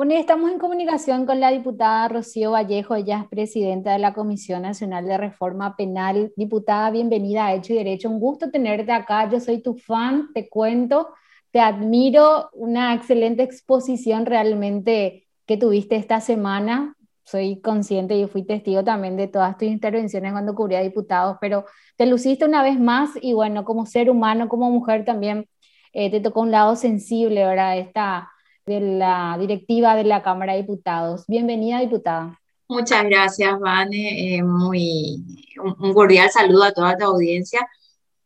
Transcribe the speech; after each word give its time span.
Bueno, 0.00 0.14
estamos 0.14 0.50
en 0.50 0.58
comunicación 0.58 1.26
con 1.26 1.40
la 1.40 1.50
diputada 1.50 2.08
Rocío 2.08 2.52
Vallejo, 2.52 2.94
ella 2.94 3.18
es 3.18 3.28
presidenta 3.28 3.92
de 3.92 3.98
la 3.98 4.14
Comisión 4.14 4.62
Nacional 4.62 5.04
de 5.04 5.18
Reforma 5.18 5.76
Penal. 5.76 6.32
Diputada, 6.36 6.90
bienvenida 6.90 7.44
a 7.44 7.52
Hecho 7.52 7.74
y 7.74 7.76
Derecho, 7.76 8.08
un 8.08 8.18
gusto 8.18 8.50
tenerte 8.50 8.92
acá, 8.92 9.28
yo 9.28 9.40
soy 9.40 9.60
tu 9.60 9.76
fan, 9.76 10.30
te 10.32 10.48
cuento, 10.48 11.10
te 11.50 11.60
admiro, 11.60 12.48
una 12.54 12.94
excelente 12.94 13.42
exposición 13.42 14.24
realmente 14.24 15.28
que 15.44 15.58
tuviste 15.58 15.96
esta 15.96 16.22
semana. 16.22 16.96
Soy 17.22 17.60
consciente 17.60 18.16
y 18.16 18.26
fui 18.26 18.46
testigo 18.46 18.82
también 18.82 19.18
de 19.18 19.28
todas 19.28 19.58
tus 19.58 19.68
intervenciones 19.68 20.32
cuando 20.32 20.54
cubría 20.54 20.80
diputados, 20.80 21.36
pero 21.42 21.66
te 21.98 22.06
luciste 22.06 22.46
una 22.46 22.62
vez 22.62 22.80
más 22.80 23.10
y 23.20 23.34
bueno, 23.34 23.66
como 23.66 23.84
ser 23.84 24.08
humano, 24.08 24.48
como 24.48 24.70
mujer 24.70 25.04
también 25.04 25.46
eh, 25.92 26.10
te 26.10 26.20
tocó 26.20 26.40
un 26.40 26.52
lado 26.52 26.74
sensible, 26.74 27.44
¿verdad? 27.44 27.76
Esta 27.76 28.30
de 28.70 28.80
la 28.80 29.36
directiva 29.38 29.96
de 29.96 30.04
la 30.04 30.22
Cámara 30.22 30.52
de 30.52 30.60
Diputados. 30.60 31.24
Bienvenida, 31.26 31.80
diputada. 31.80 32.40
Muchas 32.68 33.02
gracias, 33.04 33.58
Vane. 33.58 34.36
Eh, 34.36 34.42
muy, 34.44 35.16
un, 35.60 35.92
cordial 35.92 36.30
saludo 36.30 36.62
a 36.62 36.72
toda 36.72 36.96
tu 36.96 37.04
audiencia. 37.04 37.68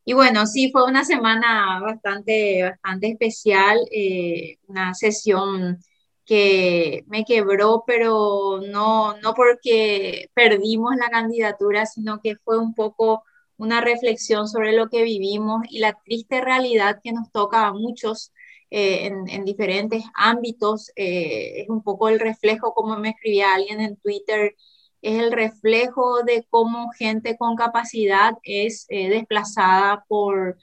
Y 0.05 0.13
bueno, 0.13 0.47
sí, 0.47 0.71
fue 0.71 0.85
una 0.85 1.03
semana 1.03 1.81
bastante, 1.81 2.63
bastante 2.63 3.09
especial, 3.09 3.79
eh, 3.91 4.59
una 4.67 4.93
sesión 4.93 5.79
que 6.27 7.05
me 7.07 7.25
quebró, 7.25 7.85
pero 7.87 8.61
no, 8.71 9.17
no 9.23 9.33
porque 9.33 10.29
perdimos 10.35 10.95
la 10.97 11.09
candidatura, 11.09 11.87
sino 11.87 12.21
que 12.21 12.37
fue 12.37 12.59
un 12.59 12.75
poco 12.75 13.25
una 13.57 13.81
reflexión 13.81 14.47
sobre 14.47 14.73
lo 14.73 14.91
que 14.91 15.05
vivimos 15.05 15.63
y 15.71 15.79
la 15.79 15.95
triste 16.05 16.43
realidad 16.43 17.01
que 17.03 17.13
nos 17.13 17.33
toca 17.33 17.67
a 17.67 17.73
muchos 17.73 18.31
eh, 18.77 19.07
en, 19.07 19.45
diferentes 19.45 20.03
ámbitos. 20.15 20.91
Eh, 20.97 21.63
es 21.63 21.69
un 21.69 21.85
poco 21.85 22.09
el 22.09 22.19
reflejo, 22.19 22.75
como 22.75 22.97
me 22.99 23.11
escribía 23.11 23.55
alguien 23.55 23.81
en 23.81 23.97
Twitter, 23.97 24.57
es 25.01 25.21
el 25.21 25.31
reflejo 25.31 26.25
de 26.25 26.45
cómo 26.51 26.91
gente 26.99 27.37
con 27.39 27.55
capacidad 27.55 28.33
es 28.43 28.87
eh, 28.89 29.09
desplazada 29.11 30.05
por 30.09 30.59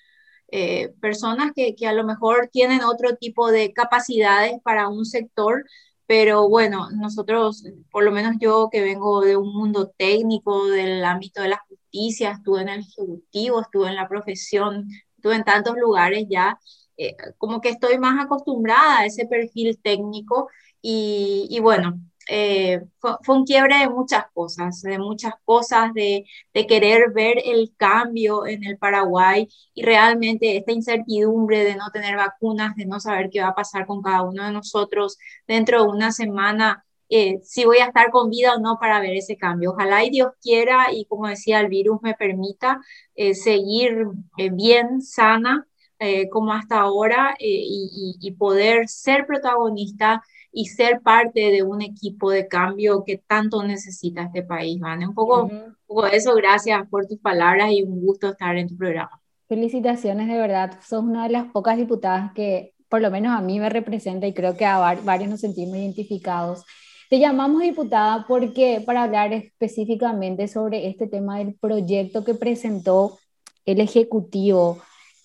personas 0.99 1.53
que, 1.55 1.75
que, 1.75 1.87
a 1.87 1.93
lo 1.93 2.03
mejor 2.03 2.49
tienen 2.51 2.83
otro 2.83 3.15
tipo 3.15 3.49
de 3.51 3.71
capacidades 3.71 4.59
para 4.63 4.89
un 4.89 5.05
sector, 5.05 5.63
pero 6.05 6.49
bueno, 6.49 6.89
nosotros, 6.91 7.63
por 7.91 8.03
lo 8.03 8.11
menos 8.11 8.35
yo 8.41 8.67
que 8.69 8.81
vengo 8.81 9.21
de 9.21 9.37
un 9.37 9.53
mundo 9.53 9.93
técnico, 9.97 10.67
del 10.67 11.05
ámbito 11.05 11.41
de 11.41 11.49
la 11.49 11.63
justicia, 11.69 12.31
estuve 12.31 12.63
en 12.63 12.69
el 12.69 12.81
ejecutivo, 12.81 13.61
estuve 13.61 13.87
en 13.87 13.95
la 13.95 14.09
profesión, 14.09 14.89
estuve 15.15 15.35
en 15.35 15.45
tantos 15.45 15.77
lugares 15.77 16.25
ya, 16.29 16.59
eh, 17.01 17.15
como 17.39 17.61
que 17.61 17.69
estoy 17.69 17.97
más 17.97 18.23
acostumbrada 18.23 18.99
a 18.99 19.05
ese 19.07 19.25
perfil 19.25 19.79
técnico 19.81 20.49
y, 20.83 21.59
bueno, 21.59 21.99
eh, 22.29 22.81
fue, 22.99 23.17
un 23.35 23.43
quiebre 23.43 23.79
de 23.79 23.89
muchas 23.89 24.25
cosas, 24.33 24.81
de 24.83 24.99
muchas 24.99 25.33
cosas, 25.43 25.93
de, 25.95 26.25
de, 26.53 26.67
querer 26.67 27.11
ver 27.11 27.41
el 27.43 27.73
cambio 27.75 28.45
en 28.45 28.63
el 28.65 28.77
Paraguay 28.77 29.47
y 29.73 29.81
realmente 29.83 30.57
esta 30.57 30.73
incertidumbre 30.73 31.63
de 31.63 31.75
no 31.75 31.89
tener 31.91 32.15
vacunas, 32.17 32.75
de 32.75 32.85
no 32.85 32.99
saber 32.99 33.29
qué 33.31 33.41
va 33.41 33.49
a 33.49 33.55
pasar 33.55 33.87
con 33.87 34.03
cada 34.03 34.21
uno 34.21 34.45
de 34.45 34.51
nosotros 34.51 35.17
dentro 35.47 35.83
de 35.83 35.89
una 35.89 36.11
semana. 36.11 36.85
Eh, 37.09 37.39
si 37.43 37.65
voy 37.65 37.79
a 37.79 37.85
estar 37.87 38.11
con 38.11 38.29
vida 38.29 38.55
o 38.55 38.59
no 38.59 38.77
para 38.79 38.99
ver 39.01 39.15
ese 39.15 39.37
cambio. 39.37 39.71
Ojalá 39.71 40.03
y 40.03 40.11
Dios 40.11 40.33
quiera 40.41 40.93
y 40.93 41.05
como 41.05 41.27
decía, 41.27 41.59
el 41.59 41.67
virus 41.67 41.99
me 42.03 42.13
permita 42.13 42.79
seguir 43.33 44.07
bien, 44.51 45.01
sana, 45.01 45.67
eh, 46.03 46.29
como 46.29 46.51
hasta 46.51 46.79
ahora 46.79 47.35
eh, 47.37 47.61
y, 48.19 48.31
poder 48.31 48.87
ser 48.87 49.27
protagonista 49.27 50.23
y 50.51 50.65
ser 50.65 51.01
parte 51.01 51.51
de 51.51 51.61
un 51.61 51.83
equipo 51.83 52.31
de 52.31 52.47
cambio 52.47 53.03
que 53.05 53.17
tanto 53.19 53.61
necesita 53.61 54.23
este 54.23 54.41
país, 54.41 54.79
Vane. 54.79 55.07
Un 55.07 55.13
poco, 55.13 55.43
un 55.43 55.77
poco 55.85 56.07
eso, 56.07 56.33
gracias 56.33 56.89
por 56.89 57.05
tus 57.05 57.19
palabras 57.19 57.69
y 57.69 57.83
un 57.83 58.03
gusto 58.03 58.29
estar 58.29 58.57
en 58.57 58.67
tu 58.67 58.75
programa. 58.75 59.21
Felicitaciones, 59.47 60.27
de 60.27 60.37
verdad. 60.39 60.79
Sos 60.81 61.03
una 61.03 61.25
de 61.25 61.33
las 61.33 61.51
pocas 61.51 61.77
diputadas 61.77 62.33
que 62.33 62.73
por 62.89 62.99
lo 62.99 63.11
menos 63.11 63.37
a 63.37 63.41
mí 63.41 63.59
me 63.59 63.69
representa 63.69 64.25
y 64.25 64.33
creo 64.33 64.57
que 64.57 64.65
a 64.65 64.79
varios 64.79 65.29
nos 65.29 65.41
sentimos 65.41 65.77
identificados. 65.77 66.65
Te 67.11 67.19
llamamos 67.19 67.61
diputada 67.61 68.25
porque 68.27 68.81
para 68.83 69.03
hablar 69.03 69.33
específicamente 69.33 70.47
sobre 70.47 70.87
este 70.87 71.05
tema 71.05 71.37
del 71.37 71.53
proyecto 71.53 72.23
que 72.23 72.33
presentó 72.33 73.19
el 73.65 73.81
Ejecutivo 73.81 74.81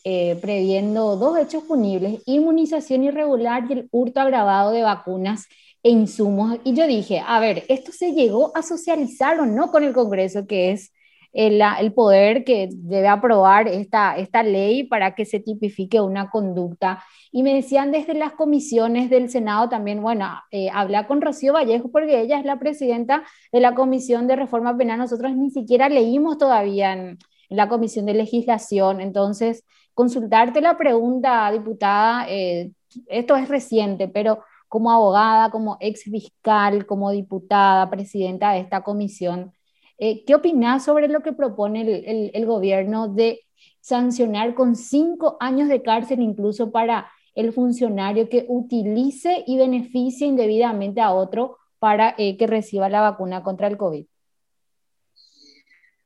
eh, 0.08 0.38
previendo 0.40 1.16
dos 1.16 1.36
hechos 1.36 1.64
punibles, 1.64 2.22
inmunización 2.26 3.02
irregular 3.02 3.64
y 3.68 3.72
el 3.72 3.88
hurto 3.90 4.20
agravado 4.20 4.70
de 4.70 4.82
vacunas 4.82 5.48
e 5.82 5.90
insumos. 5.90 6.60
Y 6.62 6.74
yo 6.74 6.86
dije, 6.86 7.20
a 7.26 7.40
ver, 7.40 7.64
esto 7.68 7.90
se 7.90 8.12
llegó 8.12 8.56
a 8.56 8.62
socializar 8.62 9.40
o 9.40 9.46
no 9.46 9.72
con 9.72 9.82
el 9.82 9.92
Congreso, 9.92 10.46
que 10.46 10.70
es 10.70 10.92
el, 11.32 11.60
el 11.80 11.92
poder 11.92 12.44
que 12.44 12.68
debe 12.72 13.08
aprobar 13.08 13.66
esta, 13.66 14.16
esta 14.16 14.44
ley 14.44 14.84
para 14.84 15.16
que 15.16 15.24
se 15.24 15.40
tipifique 15.40 16.00
una 16.00 16.30
conducta. 16.30 17.02
Y 17.32 17.42
me 17.42 17.52
decían 17.52 17.90
desde 17.90 18.14
las 18.14 18.30
comisiones 18.30 19.10
del 19.10 19.28
Senado 19.28 19.68
también, 19.68 20.00
bueno, 20.02 20.28
eh, 20.52 20.68
habla 20.72 21.08
con 21.08 21.20
Rocío 21.20 21.52
Vallejo 21.52 21.90
porque 21.90 22.20
ella 22.20 22.38
es 22.38 22.44
la 22.44 22.60
presidenta 22.60 23.24
de 23.50 23.58
la 23.58 23.74
Comisión 23.74 24.28
de 24.28 24.36
Reforma 24.36 24.76
Penal. 24.76 25.00
Nosotros 25.00 25.34
ni 25.34 25.50
siquiera 25.50 25.88
leímos 25.88 26.38
todavía 26.38 26.92
en, 26.92 27.18
en 27.48 27.56
la 27.56 27.68
Comisión 27.68 28.06
de 28.06 28.14
Legislación. 28.14 29.00
Entonces, 29.00 29.64
consultarte 29.96 30.60
la 30.60 30.76
pregunta, 30.76 31.50
diputada, 31.50 32.26
eh, 32.28 32.70
esto 33.06 33.34
es 33.34 33.48
reciente, 33.48 34.08
pero 34.08 34.40
como 34.68 34.92
abogada, 34.92 35.50
como 35.50 35.78
ex 35.80 36.02
fiscal, 36.02 36.84
como 36.84 37.10
diputada, 37.12 37.88
presidenta 37.88 38.52
de 38.52 38.60
esta 38.60 38.82
comisión, 38.82 39.54
eh, 39.96 40.22
¿qué 40.26 40.34
opinas 40.34 40.84
sobre 40.84 41.08
lo 41.08 41.22
que 41.22 41.32
propone 41.32 42.30
el, 42.34 42.44
gobierno 42.44 43.08
de 43.08 43.40
sancionar 43.80 44.54
con 44.54 44.76
cinco 44.76 45.38
años 45.40 45.70
de 45.70 45.80
cárcel 45.80 46.20
incluso 46.20 46.70
para 46.70 47.10
el 47.34 47.54
funcionario 47.54 48.28
que 48.28 48.44
utilice 48.48 49.44
y 49.46 49.56
beneficie 49.56 50.26
indebidamente 50.26 51.00
a 51.00 51.14
otro 51.14 51.56
para 51.78 52.14
eh, 52.18 52.36
que 52.36 52.46
reciba 52.46 52.90
la 52.90 53.00
vacuna 53.00 53.42
contra 53.42 53.66
el 53.66 53.78
COVID? 53.78 54.04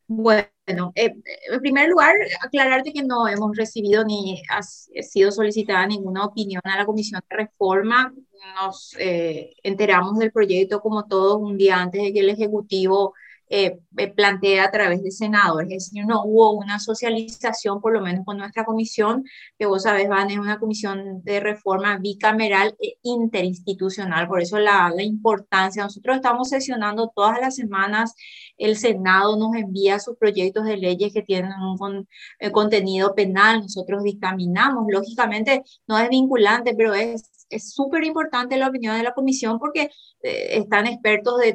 Bueno, 0.07 0.47
eh, 0.95 1.15
en 1.51 1.61
primer 1.61 1.89
lugar, 1.89 2.15
aclararte 2.43 2.93
que 2.93 3.03
no 3.03 3.29
hemos 3.29 3.57
recibido 3.57 4.05
ni 4.05 4.43
ha 4.51 4.63
sido 4.63 5.33
solicitada 5.33 5.87
ninguna 5.87 6.25
opinión 6.25 6.63
a 6.65 6.79
la 6.79 6.87
Comisión 6.87 7.21
de 7.29 7.37
Reforma. 7.37 8.13
Nos 8.61 8.97
eh, 8.99 9.55
enteramos 9.63 10.19
del 10.19 10.33
proyecto 10.33 10.81
como 10.81 11.07
todos 11.07 11.39
un 11.41 11.57
día 11.57 11.77
antes 11.77 12.03
de 12.03 12.13
que 12.13 12.21
el 12.21 12.31
Ejecutivo 12.31 13.15
eh, 13.53 13.81
plantea 14.15 14.65
a 14.67 14.71
través 14.71 15.03
de 15.03 15.11
senadores, 15.11 15.73
es 15.73 15.91
decir, 15.91 16.07
no 16.07 16.23
hubo 16.25 16.53
una 16.53 16.79
socialización, 16.79 17.81
por 17.81 17.93
lo 17.93 18.01
menos 18.01 18.25
con 18.25 18.39
nuestra 18.39 18.65
comisión, 18.65 19.25
que 19.59 19.67
vos 19.67 19.83
sabés, 19.83 20.09
Van, 20.09 20.31
es 20.31 20.39
una 20.39 20.61
comisión 20.61 21.21
de 21.25 21.41
reforma 21.41 21.99
bicameral 21.99 22.77
e 22.81 22.95
interinstitucional, 23.03 24.29
por 24.29 24.41
eso 24.41 24.61
la, 24.61 24.93
la 24.95 25.03
importancia. 25.03 25.83
Nosotros 25.83 26.15
estamos 26.15 26.49
sesionando 26.49 27.11
todas 27.13 27.41
las 27.41 27.57
semanas, 27.57 28.15
el 28.61 28.77
Senado 28.77 29.37
nos 29.37 29.57
envía 29.57 29.99
sus 29.99 30.17
proyectos 30.17 30.65
de 30.65 30.77
leyes 30.77 31.13
que 31.13 31.23
tienen 31.23 31.53
un 31.61 32.07
eh, 32.39 32.51
contenido 32.53 33.15
penal, 33.15 33.63
nosotros 33.63 34.03
dictaminamos, 34.05 34.87
lógicamente 34.89 35.63
no 35.87 35.99
es 35.99 36.09
vinculante, 36.09 36.75
pero 36.77 36.95
es 36.95 37.31
es 37.51 37.73
súper 37.73 38.05
importante 38.05 38.57
la 38.57 38.69
opinión 38.69 38.97
de 38.97 39.03
la 39.03 39.13
comisión 39.13 39.59
porque 39.59 39.91
eh, 40.23 40.59
están 40.59 40.87
expertos 40.87 41.39
de, 41.39 41.53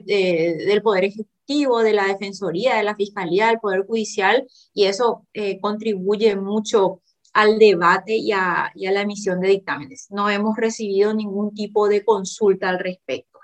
del 0.68 0.82
Poder 0.82 1.06
Ejecutivo, 1.06 1.82
de 1.82 1.94
la 1.94 2.08
Defensoría, 2.08 2.76
de 2.76 2.84
la 2.84 2.96
Fiscalía, 2.96 3.48
del 3.48 3.60
Poder 3.60 3.86
Judicial, 3.88 4.46
y 4.74 4.86
eso 4.86 5.26
eh, 5.34 5.60
contribuye 5.60 6.36
mucho 6.36 7.02
al 7.34 7.58
debate 7.58 8.16
y 8.16 8.28
y 8.28 8.32
a, 8.32 8.72
la 8.76 9.02
emisión 9.02 9.40
de 9.40 9.50
dictámenes. 9.50 10.08
No 10.10 10.30
hemos 10.30 10.56
recibido 10.58 11.14
ningún 11.14 11.54
tipo 11.54 11.88
de 11.88 12.04
consulta 12.04 12.70
al 12.70 12.80
respecto. 12.80 13.35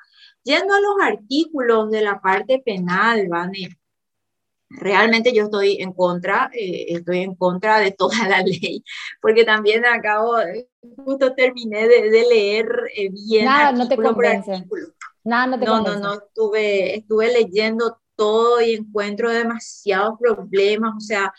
Yendo 0.44 0.74
a 0.74 0.82
los 0.82 0.96
artículos 1.02 1.92
de 1.92 2.02
la 2.02 2.20
parte 2.20 2.62
penal, 2.66 3.28
Vane, 3.28 3.70
realmente 4.70 5.34
yo 5.34 5.46
estoy 5.46 5.78
en 5.82 5.94
contra, 5.94 6.50
eh, 6.54 6.86
estoy 6.90 7.20
en 7.20 7.36
contra 7.36 7.80
de 7.80 7.92
toda 7.92 8.28
la 8.28 8.42
ley, 8.44 8.84
porque 9.22 9.44
también 9.44 9.86
acabo, 9.86 10.36
justo 11.06 11.34
terminé 11.34 11.88
de, 11.88 12.26
leer 12.30 12.68
eh, 12.96 13.10
bien 13.10 13.46
Nada, 13.46 13.72
no 13.72 13.88
te 13.88 13.98
convence. 13.98 14.66
Nada, 15.24 15.48
no 15.48 15.60
te 15.60 15.66
No, 15.66 15.82
no, 15.82 16.00
no, 16.00 16.14
estuve, 16.16 16.98
estuve 16.98 17.32
leyendo 17.32 18.00
todo 18.16 18.62
y 18.62 18.74
encuentro 18.74 19.30
demasiados 19.30 20.18
problemas, 20.20 20.96
o 20.96 21.00
sea, 21.00 21.34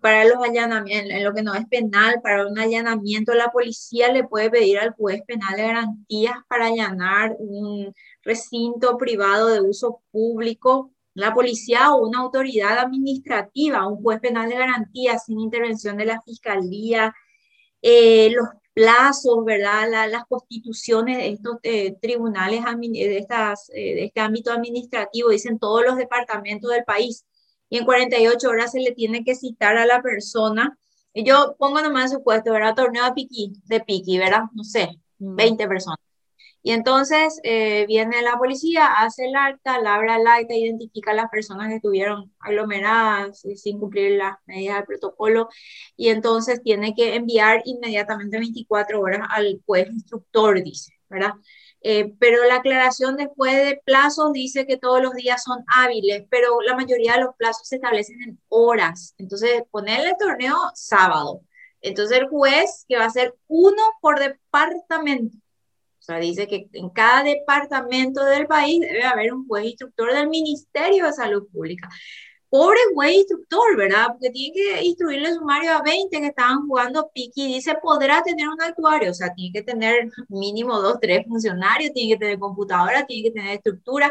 para 0.00 0.24
los 0.24 0.42
allanamientos, 0.42 1.12
en 1.12 1.24
lo 1.24 1.34
que 1.34 1.42
no 1.42 1.54
es 1.54 1.66
penal, 1.66 2.20
para 2.22 2.46
un 2.46 2.58
allanamiento, 2.58 3.34
la 3.34 3.50
policía 3.50 4.12
le 4.12 4.24
puede 4.24 4.50
pedir 4.50 4.78
al 4.78 4.92
juez 4.92 5.22
penal 5.26 5.56
de 5.56 5.62
garantías 5.62 6.36
para 6.48 6.66
allanar 6.66 7.34
un 7.38 7.94
recinto 8.22 8.96
privado 8.98 9.48
de 9.48 9.60
uso 9.60 10.02
público 10.10 10.92
la 11.18 11.34
policía 11.34 11.92
o 11.92 12.06
una 12.06 12.20
autoridad 12.20 12.78
administrativa, 12.78 13.88
un 13.88 14.00
juez 14.00 14.20
penal 14.20 14.48
de 14.48 14.54
garantía 14.54 15.18
sin 15.18 15.40
intervención 15.40 15.96
de 15.96 16.04
la 16.04 16.22
fiscalía, 16.22 17.12
eh, 17.82 18.30
los 18.30 18.48
plazos, 18.72 19.44
¿verdad? 19.44 19.88
las 20.08 20.24
constituciones 20.26 21.18
de 21.18 21.28
estos 21.30 21.56
eh, 21.64 21.96
tribunales, 22.00 22.62
de, 22.64 23.18
estas, 23.18 23.66
de 23.66 24.04
este 24.04 24.20
ámbito 24.20 24.52
administrativo, 24.52 25.30
dicen 25.30 25.58
todos 25.58 25.84
los 25.84 25.96
departamentos 25.96 26.70
del 26.70 26.84
país, 26.84 27.26
y 27.70 27.78
en 27.78 27.84
48 27.84 28.48
horas 28.48 28.72
se 28.72 28.80
le 28.80 28.92
tiene 28.92 29.24
que 29.24 29.34
citar 29.34 29.76
a 29.76 29.86
la 29.86 30.02
persona. 30.02 30.78
Y 31.12 31.24
yo 31.24 31.56
pongo 31.58 31.80
nomás 31.80 32.12
su 32.12 32.22
puesto, 32.22 32.52
¿verdad? 32.52 32.74
Torneo 32.74 33.04
de 33.04 33.12
piqui, 33.12 33.52
de 33.64 33.80
piqui, 33.80 34.18
¿verdad? 34.18 34.44
No 34.54 34.64
sé, 34.64 34.88
20 35.18 35.66
mm. 35.66 35.68
personas. 35.68 35.98
Y 36.62 36.72
entonces 36.72 37.40
eh, 37.44 37.86
viene 37.86 38.20
la 38.22 38.36
policía, 38.36 38.86
hace 38.86 39.26
el 39.26 39.36
acta, 39.36 39.80
labra 39.80 40.16
el 40.16 40.26
acta, 40.26 40.54
identifica 40.54 41.12
a 41.12 41.14
las 41.14 41.30
personas 41.30 41.68
que 41.68 41.76
estuvieron 41.76 42.32
aglomeradas 42.40 43.42
sin 43.54 43.78
cumplir 43.78 44.18
las 44.18 44.36
medidas 44.44 44.76
del 44.76 44.84
protocolo 44.84 45.48
y 45.96 46.08
entonces 46.08 46.62
tiene 46.62 46.94
que 46.94 47.14
enviar 47.14 47.62
inmediatamente 47.64 48.38
24 48.38 49.00
horas 49.00 49.28
al 49.30 49.62
juez 49.64 49.88
instructor, 49.88 50.62
dice, 50.62 50.92
¿verdad? 51.08 51.32
Eh, 51.80 52.12
pero 52.18 52.44
la 52.44 52.56
aclaración 52.56 53.16
después 53.16 53.54
de 53.54 53.80
plazos 53.84 54.32
dice 54.32 54.66
que 54.66 54.76
todos 54.76 55.00
los 55.00 55.14
días 55.14 55.42
son 55.44 55.64
hábiles, 55.74 56.24
pero 56.30 56.60
la 56.62 56.74
mayoría 56.74 57.14
de 57.14 57.20
los 57.20 57.34
plazos 57.36 57.68
se 57.68 57.76
establecen 57.76 58.20
en 58.22 58.40
horas. 58.48 59.14
Entonces, 59.18 59.62
ponerle 59.70 60.10
el 60.10 60.16
torneo 60.18 60.56
sábado. 60.74 61.42
Entonces, 61.80 62.18
el 62.18 62.28
juez, 62.28 62.84
que 62.88 62.96
va 62.96 63.04
a 63.04 63.10
ser 63.10 63.34
uno 63.46 63.82
por 64.00 64.18
departamento, 64.18 65.38
sea, 66.08 66.18
dice 66.18 66.46
que 66.46 66.68
en 66.72 66.88
cada 66.88 67.22
departamento 67.22 68.24
del 68.24 68.46
país 68.46 68.80
debe 68.80 69.04
haber 69.04 69.32
un 69.32 69.46
juez 69.46 69.66
instructor 69.66 70.12
del 70.12 70.28
Ministerio 70.28 71.04
de 71.04 71.12
Salud 71.12 71.46
Pública. 71.52 71.88
Pobre 72.50 72.78
juez 72.94 73.16
instructor, 73.16 73.76
¿verdad? 73.76 74.06
Porque 74.12 74.30
tiene 74.30 74.54
que 74.54 74.82
instruirle 74.84 75.34
sumario 75.34 75.72
a 75.72 75.82
20 75.82 76.20
que 76.20 76.26
estaban 76.26 76.66
jugando 76.66 77.10
piqui 77.12 77.44
y 77.44 77.54
dice, 77.54 77.76
podrá 77.82 78.22
tener 78.22 78.48
un 78.48 78.60
actuario, 78.60 79.10
o 79.10 79.14
sea, 79.14 79.34
tiene 79.34 79.52
que 79.52 79.62
tener 79.62 80.10
mínimo 80.28 80.80
dos, 80.80 80.98
tres 81.00 81.26
funcionarios, 81.26 81.92
tiene 81.92 82.14
que 82.14 82.18
tener 82.18 82.38
computadora, 82.38 83.04
tiene 83.06 83.28
que 83.28 83.34
tener 83.34 83.56
estructura. 83.56 84.10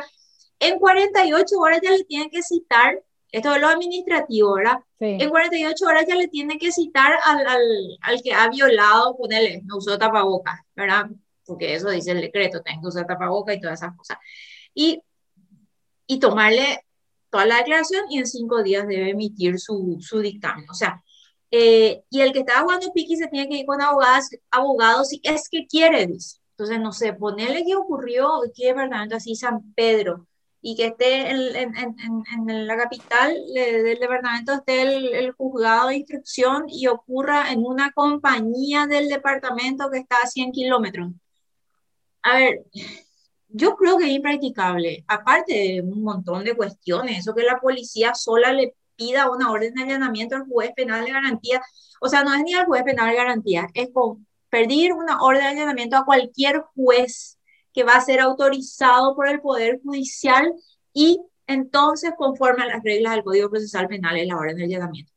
En 0.59 0.79
48 0.79 1.57
horas 1.57 1.79
ya 1.81 1.91
le 1.91 2.03
tienen 2.03 2.29
que 2.29 2.43
citar, 2.43 3.01
esto 3.31 3.55
es 3.55 3.61
lo 3.61 3.67
administrativo, 3.67 4.53
¿verdad? 4.55 4.77
En 4.99 5.29
48 5.29 5.85
horas 5.85 6.05
ya 6.07 6.15
le 6.15 6.27
tiene 6.27 6.57
que 6.57 6.71
citar 6.71 7.13
al, 7.25 7.45
al, 7.47 7.61
al 8.01 8.21
que 8.21 8.33
ha 8.33 8.47
violado, 8.49 9.17
ponerle, 9.17 9.61
no 9.65 9.77
usó 9.77 9.97
tapabocas, 9.97 10.59
¿verdad? 10.75 11.07
porque 11.47 11.73
eso 11.73 11.89
dice 11.89 12.11
el 12.11 12.21
decreto, 12.21 12.61
tengo 12.61 12.81
que 12.81 12.87
usar 12.89 13.07
tapaboca 13.07 13.53
y 13.53 13.61
todas 13.61 13.81
esas 13.81 13.95
cosas. 13.95 14.17
Y, 14.75 15.01
y 16.05 16.19
tomarle 16.19 16.85
toda 17.29 17.45
la 17.45 17.57
declaración 17.57 18.05
y 18.09 18.19
en 18.19 18.27
cinco 18.27 18.63
días 18.63 18.87
debe 18.87 19.11
emitir 19.11 19.59
su, 19.59 19.97
su 20.01 20.19
dictamen. 20.19 20.69
O 20.69 20.73
sea, 20.73 21.03
eh, 21.51 22.03
y 22.09 22.21
el 22.21 22.33
que 22.33 22.39
está 22.39 22.61
jugando 22.61 22.91
piqui 22.93 23.15
se 23.15 23.27
tiene 23.27 23.49
que 23.49 23.57
ir 23.57 23.65
con 23.65 23.81
abogados, 23.81 24.29
abogados 24.51 25.09
si 25.09 25.21
es 25.23 25.49
que 25.49 25.65
quiere, 25.67 26.07
dice. 26.07 26.39
Entonces, 26.51 26.79
no 26.79 26.91
sé, 26.91 27.13
ponerle 27.13 27.63
qué 27.65 27.75
ocurrió, 27.75 28.41
qué 28.55 28.67
departamento 28.67 29.15
así, 29.15 29.35
San 29.35 29.73
Pedro, 29.73 30.27
y 30.61 30.75
que 30.75 30.87
esté 30.87 31.29
en, 31.29 31.55
en, 31.55 31.75
en, 31.77 32.49
en 32.49 32.67
la 32.67 32.75
capital 32.75 33.35
del 33.53 33.99
departamento, 33.99 34.53
esté 34.53 34.81
el, 34.81 35.13
el, 35.13 35.31
juzgado 35.33 35.89
de 35.89 35.97
instrucción 35.97 36.65
y 36.67 36.87
ocurra 36.87 37.51
en 37.51 37.63
una 37.65 37.91
compañía 37.91 38.87
del 38.87 39.07
departamento 39.07 39.89
que 39.91 39.99
está 39.99 40.17
a 40.23 40.27
100 40.27 40.51
kilómetros. 40.51 41.11
A 42.23 42.37
ver, 42.37 42.65
yo 43.49 43.75
creo 43.75 43.97
que 43.97 44.05
es 44.05 44.11
impracticable, 44.11 45.03
aparte 45.07 45.53
de 45.53 45.81
un 45.81 46.03
montón 46.03 46.43
de 46.43 46.55
cuestiones, 46.55 47.19
eso 47.19 47.33
que 47.33 47.43
la 47.43 47.59
policía 47.59 48.13
sola 48.13 48.51
le 48.53 48.75
pida 48.95 49.29
una 49.29 49.51
orden 49.51 49.73
de 49.73 49.83
allanamiento 49.83 50.35
al 50.35 50.45
juez 50.45 50.71
penal 50.75 51.05
de 51.05 51.11
garantía, 51.11 51.61
o 52.01 52.09
sea, 52.09 52.23
no 52.23 52.33
es 52.33 52.43
ni 52.43 52.53
al 52.53 52.65
juez 52.65 52.83
penal 52.83 53.09
de 53.09 53.15
garantía, 53.15 53.67
es 53.73 53.89
con 53.93 54.27
pedir 54.49 54.93
una 54.93 55.21
orden 55.21 55.41
de 55.41 55.47
allanamiento 55.49 55.97
a 55.97 56.05
cualquier 56.05 56.61
juez 56.75 57.37
que 57.73 57.83
va 57.83 57.95
a 57.95 58.01
ser 58.01 58.19
autorizado 58.19 59.15
por 59.15 59.27
el 59.29 59.39
Poder 59.39 59.79
Judicial 59.83 60.53
y 60.93 61.21
entonces 61.45 62.11
conforme 62.17 62.63
a 62.63 62.67
las 62.67 62.83
reglas 62.83 63.13
del 63.13 63.23
Código 63.23 63.49
Procesal 63.49 63.87
Penal 63.87 64.17
es 64.17 64.27
la 64.27 64.37
orden 64.37 64.57
de 64.57 64.65
allanamiento. 64.65 65.16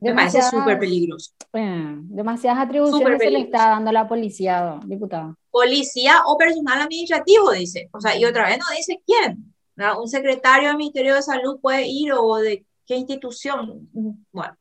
Me 0.00 0.14
parece 0.14 0.42
súper 0.42 0.78
peligroso. 0.78 1.32
demasiadas 1.52 2.66
atribuciones 2.66 3.18
se 3.18 3.30
le 3.30 3.40
está 3.40 3.70
dando 3.70 3.90
a 3.90 3.92
la 3.92 4.08
policía, 4.08 4.80
diputado. 4.86 5.36
Policía 5.50 6.22
o 6.26 6.38
personal 6.38 6.80
administrativo, 6.80 7.50
dice. 7.50 7.88
O 7.92 8.00
sea, 8.00 8.16
y 8.16 8.24
otra 8.24 8.46
vez 8.46 8.58
no 8.58 8.64
dice 8.76 9.00
quién. 9.06 9.54
Un 9.98 10.08
secretario 10.08 10.68
del 10.68 10.76
Ministerio 10.76 11.14
de 11.14 11.22
Salud 11.22 11.58
puede 11.60 11.86
ir 11.86 12.12
o 12.12 12.36
de 12.36 12.64
qué 12.86 12.96
institución. 12.96 13.88
Bueno, 13.92 14.56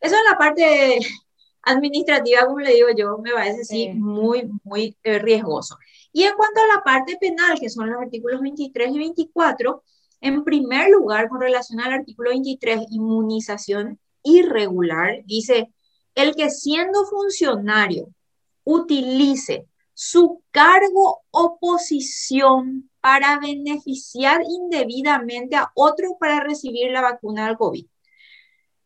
eso 0.00 0.14
es 0.14 0.22
la 0.30 0.38
parte 0.38 0.98
administrativa, 1.62 2.46
como 2.46 2.60
le 2.60 2.74
digo 2.74 2.88
yo, 2.96 3.18
me 3.18 3.32
parece 3.32 3.64
sí, 3.64 3.88
muy, 3.94 4.48
muy 4.62 4.96
eh, 5.02 5.18
riesgoso. 5.18 5.76
Y 6.12 6.22
en 6.22 6.34
cuanto 6.34 6.60
a 6.60 6.76
la 6.76 6.82
parte 6.82 7.16
penal, 7.20 7.58
que 7.60 7.68
son 7.68 7.90
los 7.90 8.00
artículos 8.00 8.40
23 8.40 8.90
y 8.94 8.98
24, 8.98 9.82
en 10.20 10.44
primer 10.44 10.90
lugar, 10.90 11.28
con 11.28 11.40
relación 11.40 11.80
al 11.80 11.92
artículo 11.92 12.30
23, 12.30 12.86
inmunización 12.90 13.98
irregular, 14.26 15.22
dice, 15.24 15.72
el 16.14 16.34
que 16.34 16.50
siendo 16.50 17.04
funcionario 17.06 18.08
utilice 18.64 19.66
su 19.94 20.42
cargo 20.50 21.22
o 21.30 21.58
posición 21.58 22.90
para 23.00 23.38
beneficiar 23.38 24.42
indebidamente 24.42 25.56
a 25.56 25.70
otro 25.74 26.16
para 26.18 26.40
recibir 26.40 26.90
la 26.90 27.00
vacuna 27.00 27.46
del 27.46 27.56
COVID. 27.56 27.86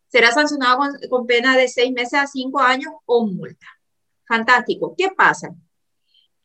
Será 0.08 0.30
sancionado 0.32 0.82
con, 1.08 1.26
pena 1.26 1.56
de 1.56 1.68
seis 1.68 1.92
meses 1.92 2.14
a 2.14 2.26
cinco 2.26 2.60
años 2.60 2.92
o 3.06 3.26
multa. 3.26 3.66
Fantástico. 4.26 4.94
¿Qué 4.96 5.08
pasa? 5.16 5.54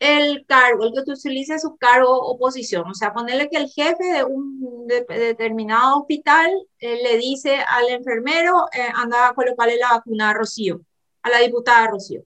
El 0.06 0.46
cargo, 0.46 0.86
el 0.86 0.94
que 0.94 1.04
tú 1.04 1.14
utilices 1.14 1.62
su 1.62 1.78
cargo 1.78 2.12
o 2.12 2.38
posición. 2.38 2.90
O 2.90 2.94
sea, 2.94 3.14
ponerle 3.14 3.50
que 3.50 3.58
el 3.58 3.70
jefe 3.70 4.04
de 4.04 4.24
un 4.24 4.88
determinado 4.88 6.00
hospital 6.00 6.52
eh, 6.80 7.00
le 7.04 7.18
dice 7.18 7.58
al 7.68 7.90
enfermero, 7.90 8.68
eh, 8.74 8.88
anda 8.94 9.30
a 9.30 9.34
colocarle 9.34 9.78
la 9.78 9.92
vacuna 9.92 10.30
a 10.30 10.34
Rocío, 10.34 10.82
a 11.24 11.30
la 11.30 11.40
diputada 11.40 11.88
Rocío. 11.88 12.24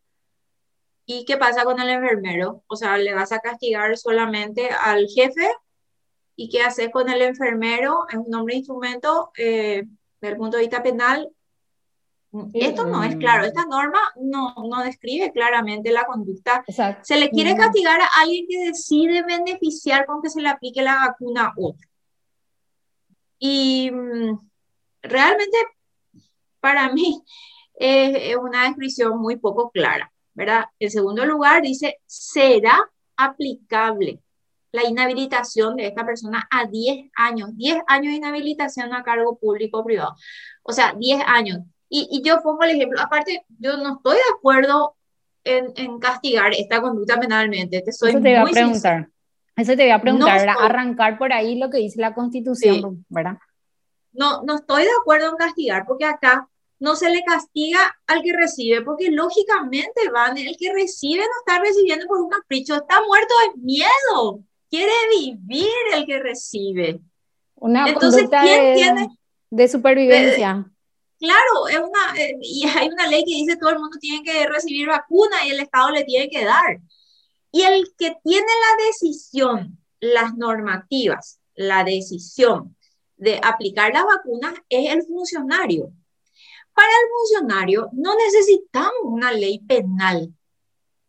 ¿Y 1.05 1.25
qué 1.25 1.37
pasa 1.37 1.63
con 1.63 1.79
el 1.79 1.89
enfermero? 1.89 2.63
O 2.67 2.75
sea, 2.75 2.97
le 2.97 3.13
vas 3.13 3.31
a 3.31 3.39
castigar 3.39 3.97
solamente 3.97 4.69
al 4.69 5.07
jefe. 5.07 5.49
¿Y 6.35 6.49
qué 6.49 6.61
haces 6.61 6.89
con 6.91 7.09
el 7.09 7.21
enfermero? 7.21 8.05
Es 8.09 8.17
un 8.17 8.29
nombre 8.29 8.53
de 8.53 8.59
instrumento, 8.59 9.31
eh, 9.37 9.85
desde 10.21 10.33
el 10.33 10.37
punto 10.37 10.57
de 10.57 10.63
vista 10.63 10.83
penal, 10.83 11.29
esto 12.53 12.85
no 12.85 13.03
es 13.03 13.15
claro, 13.15 13.43
esta 13.43 13.65
norma 13.65 13.99
no, 14.17 14.53
no 14.69 14.83
describe 14.83 15.31
claramente 15.31 15.91
la 15.91 16.05
conducta. 16.05 16.63
Se 17.01 17.17
le 17.17 17.29
quiere 17.29 17.55
castigar 17.55 17.99
a 18.01 18.09
alguien 18.21 18.45
que 18.47 18.65
decide 18.65 19.23
beneficiar 19.23 20.05
con 20.05 20.21
que 20.21 20.29
se 20.29 20.41
le 20.41 20.49
aplique 20.49 20.81
la 20.81 21.07
vacuna 21.07 21.47
a 21.47 21.53
otro. 21.57 21.87
Y 23.39 23.89
mm, 23.91 24.37
realmente 25.01 25.57
para 26.59 26.91
mí 26.91 27.23
es 27.73 28.35
una 28.35 28.65
descripción 28.65 29.19
muy 29.19 29.37
poco 29.37 29.71
clara, 29.71 30.11
¿verdad? 30.33 30.65
En 30.79 30.91
segundo 30.91 31.25
lugar, 31.25 31.61
dice, 31.61 31.99
será 32.05 32.77
aplicable 33.15 34.21
la 34.71 34.85
inhabilitación 34.85 35.75
de 35.75 35.87
esta 35.87 36.05
persona 36.05 36.47
a 36.51 36.65
10 36.65 37.09
años, 37.15 37.55
10 37.55 37.81
años 37.87 38.11
de 38.11 38.17
inhabilitación 38.17 38.93
a 38.93 39.03
cargo 39.03 39.37
público 39.37 39.79
o 39.79 39.83
privado. 39.83 40.15
O 40.63 40.71
sea, 40.73 40.93
10 40.93 41.21
años. 41.25 41.59
Y, 41.89 42.21
yo 42.23 42.41
pongo 42.41 42.63
el 42.63 42.71
ejemplo, 42.71 43.01
aparte, 43.01 43.45
yo 43.57 43.77
no 43.77 43.95
estoy 43.95 44.15
de 44.15 44.37
acuerdo 44.37 44.95
en, 45.43 45.73
en 45.75 45.99
castigar 45.99 46.53
esta 46.53 46.81
conducta 46.81 47.19
penalmente. 47.19 47.81
Te 47.81 47.91
soy 47.91 48.11
Eso 48.11 48.21
te 48.21 48.31
iba 48.31 48.41
a 48.41 48.45
preguntar. 48.45 49.09
Eso 49.55 49.75
te 49.75 49.85
iba 49.85 49.95
a 49.95 50.01
preguntar, 50.01 50.47
arrancar 50.49 51.17
por 51.17 51.33
ahí 51.33 51.57
lo 51.57 51.69
que 51.69 51.79
dice 51.79 51.99
la 51.99 52.13
Constitución, 52.13 53.05
¿verdad? 53.09 53.37
No, 54.13 54.41
no 54.43 54.55
estoy 54.55 54.83
de 54.83 54.89
acuerdo 55.01 55.29
en 55.29 55.35
castigar, 55.35 55.85
porque 55.85 56.05
acá 56.05 56.47
no 56.79 56.95
se 56.95 57.09
le 57.09 57.23
castiga 57.23 57.79
al 58.07 58.21
que 58.21 58.31
recibe, 58.33 58.81
porque 58.83 59.11
lógicamente, 59.11 60.09
Van, 60.13 60.37
el 60.37 60.55
que 60.57 60.71
recibe 60.73 61.23
no 61.23 61.39
está 61.45 61.61
recibiendo 61.61 62.07
por 62.07 62.21
un 62.21 62.29
capricho, 62.29 62.75
está 62.75 63.01
muerto 63.05 63.33
de 63.45 63.61
miedo, 63.61 64.43
quiere 64.69 64.93
vivir 65.19 65.67
el 65.93 66.05
que 66.05 66.19
recibe. 66.19 67.01
Una 67.55 67.89
Entonces, 67.89 68.29
¿quién 68.29 68.63
de, 68.63 68.73
tiene? 68.75 69.07
De 69.49 69.67
supervivencia. 69.67 70.71
Claro, 71.19 71.67
es 71.67 71.79
una, 71.79 72.17
eh, 72.17 72.37
y 72.41 72.63
hay 72.67 72.87
una 72.87 73.07
ley 73.07 73.23
que 73.25 73.35
dice 73.35 73.57
todo 73.57 73.71
el 73.71 73.79
mundo 73.79 73.97
tiene 73.99 74.23
que 74.23 74.47
recibir 74.47 74.87
vacuna 74.87 75.45
y 75.45 75.49
el 75.49 75.59
Estado 75.59 75.91
le 75.91 76.05
tiene 76.05 76.29
que 76.29 76.45
dar. 76.45 76.79
Y 77.51 77.63
el 77.63 77.93
que 77.97 78.15
tiene 78.23 78.45
la 78.45 78.85
decisión, 78.85 79.77
las 79.99 80.35
normativas, 80.35 81.39
la 81.55 81.83
decisión 81.83 82.75
de 83.17 83.39
aplicar 83.43 83.91
las 83.91 84.05
vacunas 84.05 84.53
es 84.69 84.93
el 84.93 85.03
funcionario. 85.03 85.91
Para 86.73 86.87
el 86.87 87.09
funcionario 87.17 87.89
no 87.91 88.15
necesitamos 88.15 88.93
una 89.03 89.33
ley 89.33 89.59
penal. 89.59 90.33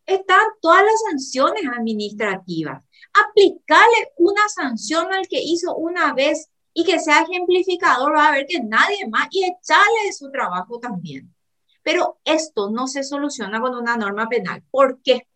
Están 0.07 0.41
todas 0.61 0.83
las 0.83 1.01
sanciones 1.09 1.63
administrativas. 1.73 2.85
Aplicarle 3.13 4.13
una 4.17 4.49
sanción 4.49 5.13
al 5.13 5.29
que 5.29 5.41
hizo 5.41 5.77
una 5.77 6.13
vez 6.15 6.51
y 6.73 6.85
que 6.85 7.01
sea 7.01 7.23
ejemplificador, 7.23 8.15
va 8.15 8.29
a 8.29 8.33
ver 8.33 8.47
que 8.47 8.61
nadie 8.61 9.09
más 9.09 9.29
y 9.31 9.45
echarle 9.45 10.13
su 10.13 10.31
trabajo 10.31 10.79
también. 10.79 11.35
Pero 11.83 12.19
esto 12.25 12.71
no 12.71 12.87
se 12.87 13.03
soluciona 13.03 13.61
con 13.61 13.75
una 13.75 13.97
norma 13.97 14.29
penal. 14.29 14.63
¿Por 14.71 15.01
qué? 15.03 15.27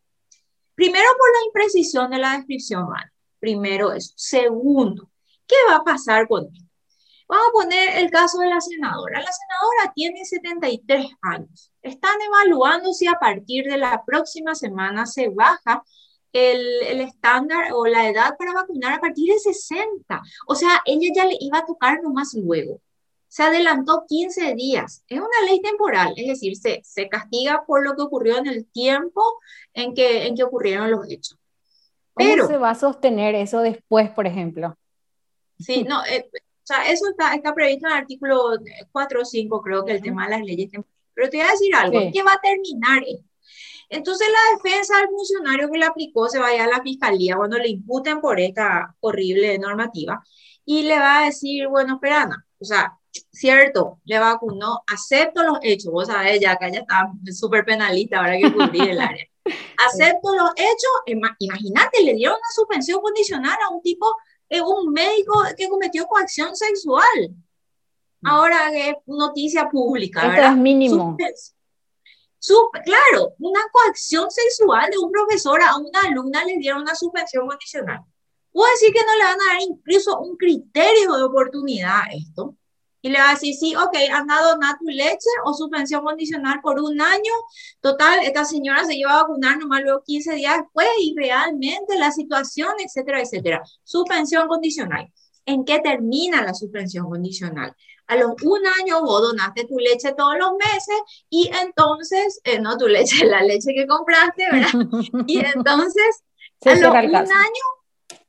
Primero, 0.75 1.07
por 1.19 1.29
la 1.33 1.47
imprecisión 1.47 2.11
de 2.11 2.19
la 2.19 2.37
descripción 2.37 2.87
Primero 3.39 3.93
eso. 3.93 4.13
Segundo, 4.17 5.11
¿qué 5.47 5.57
va 5.69 5.77
a 5.77 5.85
pasar 5.85 6.27
con 6.29 6.47
esto? 6.47 6.65
Vamos 7.27 7.47
a 7.49 7.53
poner 7.53 7.99
el 7.99 8.11
caso 8.11 8.39
de 8.39 8.49
la 8.49 8.61
senadora. 8.61 9.21
La 9.21 9.31
senadora 9.33 9.93
tiene 9.95 10.25
73 10.25 11.07
años. 11.23 11.73
Están 11.83 12.21
evaluando 12.21 12.93
si 12.93 13.07
a 13.07 13.15
partir 13.15 13.65
de 13.65 13.79
la 13.79 14.05
próxima 14.05 14.55
semana 14.55 15.07
se 15.07 15.31
baja 15.31 15.83
el, 16.35 16.83
el, 16.83 17.01
estándar 17.01 17.73
o 17.73 17.87
la 17.87 18.09
edad 18.09 18.37
para 18.37 18.53
vacunar 18.53 18.93
a 18.93 19.01
partir 19.01 19.33
de 19.33 19.39
60. 19.39 20.21
O 20.47 20.55
sea, 20.55 20.83
ella 20.85 21.09
ya 21.15 21.25
le 21.27 21.37
iba 21.41 21.59
a 21.59 21.65
tocar 21.65 22.03
nomás 22.03 22.35
luego. 22.35 22.81
Se 23.29 23.43
adelantó 23.43 24.05
15 24.07 24.55
días. 24.55 25.05
Es 25.09 25.19
una 25.19 25.49
ley 25.49 25.61
temporal, 25.61 26.13
es 26.17 26.27
decir, 26.27 26.57
se, 26.57 26.81
se 26.85 27.09
castiga 27.09 27.65
por 27.67 27.85
lo 27.85 27.95
que 27.97 28.03
ocurrió 28.03 28.39
en 28.39 28.47
el 28.47 28.67
tiempo 28.67 29.23
en 29.73 29.95
que, 29.95 30.27
en 30.27 30.37
que 30.37 30.45
ocurrieron 30.45 30.91
los 30.91 31.09
hechos. 31.09 31.39
¿Cómo 32.15 32.47
se 32.47 32.57
va 32.57 32.71
a 32.71 32.75
sostener 32.75 33.35
eso 33.35 33.61
después, 33.61 34.11
por 34.11 34.27
ejemplo? 34.27 34.77
Sí, 35.59 35.85
no, 35.85 36.05
eh, 36.05 36.29
o 36.33 36.67
sea, 36.67 36.91
eso 36.91 37.11
está, 37.11 37.35
está 37.35 37.55
previsto 37.55 37.87
en 37.87 37.93
el 37.93 37.99
artículo 37.99 38.57
4 38.93 39.21
o 39.21 39.25
5, 39.25 39.63
creo 39.63 39.85
que 39.85 39.93
el 39.93 40.03
tema 40.03 40.25
de 40.25 40.31
las 40.31 40.43
leyes 40.43 40.71
Pero 41.13 41.29
te 41.29 41.37
voy 41.37 41.47
a 41.47 41.51
decir 41.51 41.75
algo, 41.75 42.01
¿qué 42.13 42.23
va 42.23 42.33
a 42.33 42.41
terminar 42.41 43.03
esto? 43.07 43.34
Entonces 43.89 44.29
la 44.29 44.57
defensa 44.57 44.97
del 44.99 45.09
funcionario 45.09 45.71
que 45.71 45.79
le 45.79 45.87
aplicó 45.87 46.29
se 46.29 46.39
vaya 46.39 46.65
a 46.65 46.69
la 46.69 46.83
fiscalía 46.83 47.37
cuando 47.37 47.59
le 47.59 47.69
imputen 47.69 48.21
por 48.21 48.41
esta 48.41 48.95
horrible 49.01 49.59
normativa 49.59 50.23
y 50.65 50.83
le 50.83 50.99
va 50.99 51.21
a 51.21 51.25
decir, 51.27 51.69
bueno, 51.69 52.01
Perana, 52.01 52.47
o 52.59 52.65
sea, 52.65 52.99
cierto, 53.31 54.01
le 54.05 54.19
vacunó, 54.19 54.83
acepto 54.93 55.43
los 55.43 55.59
hechos, 55.63 55.93
vos 55.93 56.07
sabés, 56.07 56.41
ya 56.41 56.57
que 56.57 56.69
ella 56.69 56.81
está 56.81 57.13
súper 57.33 57.65
penalista, 57.65 58.19
ahora 58.19 58.39
que 58.39 58.53
cubrir 58.53 58.91
el 58.91 59.01
área. 59.01 59.27
Acepto 59.87 60.35
los 60.35 60.51
hechos, 60.57 61.27
imagínate, 61.39 62.03
le 62.03 62.15
dieron 62.15 62.37
una 62.37 62.51
suspensión 62.55 63.03
condicional 63.03 63.59
a 63.63 63.75
un 63.75 63.83
tipo 63.83 64.07
es 64.49 64.61
un 64.61 64.93
médico 64.93 65.43
que 65.57 65.69
cometió 65.69 66.07
coacción 66.07 66.55
sexual. 66.55 67.31
Mm. 68.21 68.27
Ahora 68.27 68.71
es 68.73 68.95
noticia 69.07 69.69
pública. 69.69 70.35
Esto 70.35 70.47
es 70.49 70.57
mínimo. 70.57 71.17
Claro, 72.85 73.35
una 73.39 73.61
coacción 73.73 74.31
sexual 74.31 74.91
de 74.91 74.99
un 74.99 75.11
profesor 75.11 75.63
a 75.63 75.77
una 75.77 76.01
alumna 76.07 76.45
le 76.45 76.59
dieron 76.59 76.83
una 76.83 76.95
suspensión 76.95 77.47
condicional. 77.47 78.01
Puedo 78.53 78.71
decir 78.73 78.93
que 78.93 79.01
no 79.05 79.15
le 79.19 79.25
van 79.25 79.41
a 79.41 79.53
dar 79.53 79.63
incluso 79.63 80.19
un 80.21 80.37
criterio 80.37 81.13
de 81.17 81.23
oportunidad 81.25 82.03
a 82.03 82.09
esto 82.15 82.57
y 83.05 83.11
le 83.11 83.19
va 83.19 83.31
a 83.31 83.35
decir, 83.35 83.55
sí, 83.55 83.75
ok, 83.77 83.95
han 84.13 84.27
dado 84.27 84.59
tu 84.79 84.87
leche 84.87 85.29
o 85.45 85.53
suspensión 85.53 86.03
condicional 86.03 86.61
por 86.63 86.81
un 86.81 87.01
año. 87.03 87.33
Total, 87.81 88.21
esta 88.23 88.47
señora 88.47 88.85
se 88.87 88.95
iba 88.95 89.13
a 89.13 89.23
vacunar 89.23 89.59
nomás 89.59 89.83
luego 89.83 90.03
15 90.07 90.35
días 90.37 90.57
después 90.57 90.89
y 91.03 91.15
realmente 91.15 91.99
la 91.99 92.11
situación, 92.11 92.71
etcétera, 92.79 93.21
etcétera. 93.21 93.63
Suspensión 93.83 94.49
condicional. 94.49 95.13
¿En 95.45 95.67
qué 95.67 95.81
termina 95.81 96.43
la 96.43 96.55
suspensión 96.55 97.11
condicional? 97.11 97.77
A 98.07 98.17
los 98.17 98.33
un 98.43 98.61
año 98.81 99.03
vos 99.03 99.23
donaste 99.23 99.65
tu 99.65 99.79
leche 99.79 100.13
todos 100.17 100.37
los 100.39 100.53
meses 100.53 101.25
y 101.31 101.51
entonces, 101.63 102.41
eh, 102.45 102.61
no 102.61 102.77
tu 102.77 102.87
leche, 102.87 103.25
la 103.27 103.43
leche 103.43 103.73
que 103.75 103.87
compraste, 103.87 104.47
¿verdad? 104.51 104.71
Y 105.27 105.39
entonces, 105.39 106.23
a 106.65 106.75
los 106.75 106.91
un 106.91 107.17
año 107.17 107.65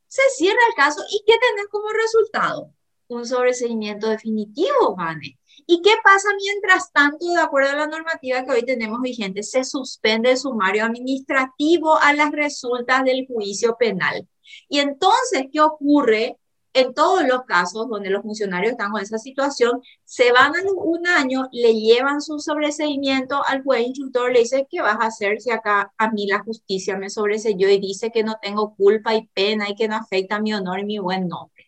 se 0.08 0.22
cierra 0.36 0.60
el 0.68 0.74
caso. 0.74 1.02
¿Y 1.10 1.22
qué 1.26 1.34
tenés 1.38 1.68
como 1.70 1.88
resultado? 1.90 2.72
un 3.08 3.26
sobreseimiento 3.26 4.08
definitivo, 4.08 4.94
Vane. 4.96 5.38
¿Y 5.66 5.82
qué 5.82 5.92
pasa 6.02 6.28
mientras 6.36 6.92
tanto, 6.92 7.26
de 7.26 7.40
acuerdo 7.40 7.70
a 7.70 7.76
la 7.76 7.86
normativa 7.86 8.44
que 8.44 8.52
hoy 8.52 8.62
tenemos 8.64 9.00
vigente? 9.00 9.42
Se 9.42 9.64
suspende 9.64 10.32
el 10.32 10.38
sumario 10.38 10.84
administrativo 10.84 11.96
a 11.98 12.12
las 12.12 12.30
resultas 12.30 13.04
del 13.04 13.26
juicio 13.26 13.76
penal. 13.78 14.28
Y 14.68 14.78
entonces, 14.78 15.46
¿qué 15.52 15.60
ocurre? 15.60 16.38
En 16.76 16.94
todos 16.94 17.26
los 17.26 17.44
casos 17.44 17.88
donde 17.88 18.10
los 18.10 18.22
funcionarios 18.22 18.72
están 18.72 18.92
en 18.94 19.02
esa 19.02 19.18
situación, 19.18 19.80
se 20.04 20.30
van 20.32 20.54
a 20.54 20.60
un 20.76 21.06
año, 21.06 21.48
le 21.52 21.74
llevan 21.74 22.20
su 22.20 22.38
sobreseimiento 22.38 23.42
al 23.46 23.62
juez 23.62 23.86
instructor, 23.86 24.32
le 24.32 24.40
dice, 24.40 24.66
¿qué 24.70 24.82
vas 24.82 24.98
a 25.00 25.06
hacer 25.06 25.40
si 25.40 25.50
acá 25.50 25.92
a 25.96 26.10
mí 26.10 26.26
la 26.26 26.40
justicia 26.40 26.96
me 26.96 27.10
sobreseyó 27.10 27.68
y 27.68 27.78
dice 27.78 28.10
que 28.10 28.24
no 28.24 28.36
tengo 28.40 28.74
culpa 28.74 29.14
y 29.14 29.26
pena 29.28 29.68
y 29.70 29.74
que 29.74 29.88
no 29.88 29.96
afecta 29.96 30.40
mi 30.40 30.52
honor 30.54 30.80
y 30.80 30.84
mi 30.84 30.98
buen 30.98 31.28
nombre? 31.28 31.66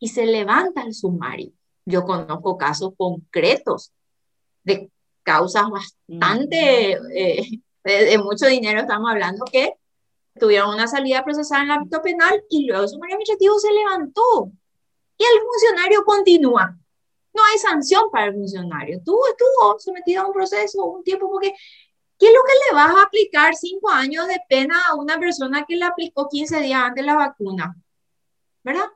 y 0.00 0.08
se 0.08 0.26
levanta 0.26 0.82
el 0.82 0.94
sumario. 0.94 1.52
Yo 1.84 2.04
conozco 2.04 2.56
casos 2.56 2.94
concretos 2.96 3.92
de 4.64 4.90
causas 5.22 5.64
bastante, 5.70 6.98
eh, 7.14 7.60
de, 7.84 8.18
mucho 8.18 8.46
dinero 8.46 8.80
estamos 8.80 9.10
hablando, 9.10 9.44
que 9.44 9.74
tuvieron 10.40 10.74
una 10.74 10.88
salida 10.88 11.22
procesada 11.22 11.62
en 11.62 11.70
el 11.70 11.76
ámbito 11.76 12.02
penal 12.02 12.42
y 12.48 12.66
luego 12.66 12.82
el 12.82 12.88
sumario 12.88 13.14
administrativo 13.14 13.58
se 13.58 13.72
levantó 13.72 14.50
y 15.16 15.22
el 15.22 15.40
funcionario 15.42 16.04
continúa. 16.04 16.76
No 17.32 17.42
hay 17.44 17.58
sanción 17.58 18.10
para 18.10 18.26
el 18.26 18.34
funcionario. 18.34 18.96
Estuvo, 18.96 19.20
estuvo 19.28 19.78
sometido 19.78 20.22
a 20.22 20.26
un 20.26 20.32
proceso 20.32 20.84
un 20.84 21.04
tiempo 21.04 21.30
porque 21.30 21.54
¿qué 22.18 22.26
es 22.26 22.32
lo 22.32 22.40
que 22.42 22.52
le 22.52 22.74
vas 22.74 22.94
a 22.96 23.02
aplicar 23.02 23.54
cinco 23.54 23.90
años 23.90 24.26
de 24.26 24.40
pena 24.48 24.82
a 24.88 24.94
una 24.94 25.18
persona 25.18 25.64
que 25.66 25.76
le 25.76 25.84
aplicó 25.84 26.28
15 26.28 26.60
días 26.60 26.82
antes 26.82 27.04
la 27.04 27.14
vacuna? 27.14 27.76
¿Verdad? 28.64 28.86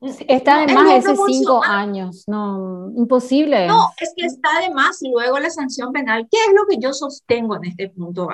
Está 0.00 0.64
de 0.64 0.72
más 0.72 1.04
esos 1.04 1.18
cinco 1.26 1.62
años, 1.62 2.24
no, 2.26 2.90
imposible. 2.96 3.66
No, 3.66 3.90
es 4.00 4.14
que 4.16 4.24
está 4.24 4.60
de 4.60 4.70
más 4.70 4.98
luego 5.02 5.38
la 5.38 5.50
sanción 5.50 5.92
penal. 5.92 6.26
¿Qué 6.30 6.38
es 6.38 6.54
lo 6.54 6.66
que 6.66 6.78
yo 6.78 6.94
sostengo 6.94 7.56
en 7.56 7.66
este 7.66 7.90
punto, 7.90 8.28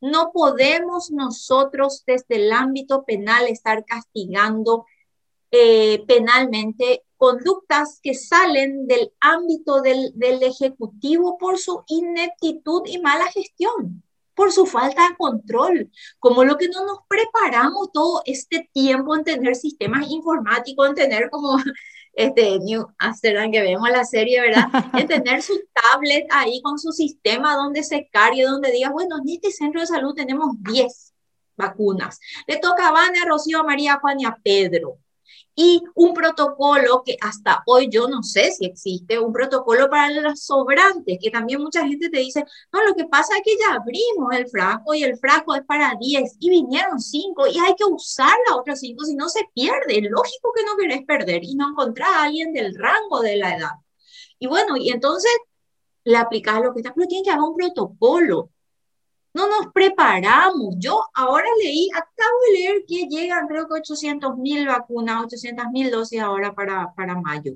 No 0.00 0.32
podemos 0.32 1.12
nosotros 1.12 2.02
desde 2.04 2.44
el 2.44 2.52
ámbito 2.52 3.04
penal 3.04 3.46
estar 3.46 3.84
castigando 3.84 4.86
eh, 5.52 6.04
penalmente 6.08 7.04
conductas 7.16 8.00
que 8.02 8.14
salen 8.14 8.88
del 8.88 9.12
ámbito 9.20 9.82
del, 9.82 10.10
del 10.16 10.42
Ejecutivo 10.42 11.38
por 11.38 11.58
su 11.58 11.84
ineptitud 11.86 12.82
y 12.86 12.98
mala 12.98 13.26
gestión 13.26 14.03
por 14.34 14.52
su 14.52 14.66
falta 14.66 15.08
de 15.08 15.16
control, 15.16 15.90
como 16.18 16.44
lo 16.44 16.56
que 16.56 16.68
no 16.68 16.84
nos 16.84 16.98
preparamos 17.08 17.92
todo 17.92 18.22
este 18.26 18.68
tiempo 18.72 19.16
en 19.16 19.24
tener 19.24 19.54
sistemas 19.56 20.10
informáticos, 20.10 20.88
en 20.88 20.94
tener 20.94 21.30
como 21.30 21.56
este 22.12 22.58
New 22.58 22.86
Amsterdam 22.98 23.50
que 23.50 23.62
vemos 23.62 23.88
la 23.90 24.04
serie, 24.04 24.40
¿verdad? 24.40 24.68
En 24.98 25.06
tener 25.06 25.42
su 25.42 25.60
tablet 25.72 26.26
ahí 26.30 26.60
con 26.62 26.78
su 26.78 26.92
sistema 26.92 27.56
donde 27.56 27.82
se 27.82 28.08
cargue, 28.12 28.44
donde 28.44 28.70
diga, 28.70 28.90
bueno, 28.90 29.16
en 29.18 29.28
este 29.28 29.50
centro 29.50 29.80
de 29.80 29.86
salud 29.86 30.14
tenemos 30.14 30.50
10 30.60 31.12
vacunas. 31.56 32.18
Le 32.46 32.58
toca 32.58 32.88
a 32.88 32.92
Vania, 32.92 33.24
Rocío, 33.26 33.60
a 33.60 33.64
María, 33.64 33.98
Juan 34.00 34.20
y 34.20 34.24
a 34.24 34.38
Pedro 34.42 34.98
y 35.56 35.82
un 35.94 36.14
protocolo 36.14 37.02
que 37.04 37.16
hasta 37.20 37.62
hoy 37.66 37.88
yo 37.90 38.08
no 38.08 38.22
sé 38.22 38.50
si 38.50 38.66
existe, 38.66 39.18
un 39.18 39.32
protocolo 39.32 39.88
para 39.88 40.10
los 40.10 40.40
sobrantes, 40.40 41.18
que 41.20 41.30
también 41.30 41.60
mucha 41.62 41.86
gente 41.86 42.10
te 42.10 42.18
dice, 42.18 42.44
no, 42.72 42.84
lo 42.84 42.94
que 42.94 43.04
pasa 43.06 43.36
es 43.36 43.42
que 43.44 43.56
ya 43.58 43.74
abrimos 43.74 44.34
el 44.34 44.48
frasco 44.48 44.94
y 44.94 45.04
el 45.04 45.16
frasco 45.16 45.54
es 45.54 45.62
para 45.62 45.94
10 45.98 46.36
y 46.40 46.50
vinieron 46.50 46.98
5 46.98 47.46
y 47.46 47.58
hay 47.58 47.74
que 47.76 47.84
usar 47.84 48.36
las 48.48 48.58
otras 48.58 48.80
5, 48.80 49.04
si 49.04 49.14
no 49.14 49.28
se 49.28 49.48
pierde, 49.54 50.00
lógico 50.02 50.52
que 50.54 50.64
no 50.64 50.76
querés 50.76 51.04
perder 51.06 51.44
y 51.44 51.54
no 51.54 51.70
encontrar 51.70 52.12
a 52.12 52.22
alguien 52.24 52.52
del 52.52 52.74
rango 52.76 53.20
de 53.20 53.36
la 53.36 53.56
edad. 53.56 53.70
Y 54.38 54.46
bueno, 54.46 54.76
y 54.76 54.90
entonces 54.90 55.30
le 56.04 56.16
aplicas 56.16 56.60
lo 56.60 56.74
que 56.74 56.80
está, 56.80 56.92
pero 56.94 57.06
tiene 57.06 57.24
que 57.24 57.30
haber 57.30 57.44
un 57.44 57.56
protocolo 57.56 58.50
no 59.34 59.48
nos 59.48 59.72
preparamos. 59.72 60.76
Yo 60.78 61.04
ahora 61.12 61.46
leí, 61.62 61.90
acabo 61.92 62.38
de 62.46 62.52
leer 62.52 62.84
que 62.86 63.06
llegan 63.08 63.48
creo 63.48 63.66
que 63.68 63.74
800 63.74 64.38
mil 64.38 64.66
vacunas, 64.66 65.24
800 65.24 65.66
mil 65.72 65.90
dosis 65.90 66.20
ahora 66.20 66.54
para, 66.54 66.94
para 66.94 67.20
mayo. 67.20 67.54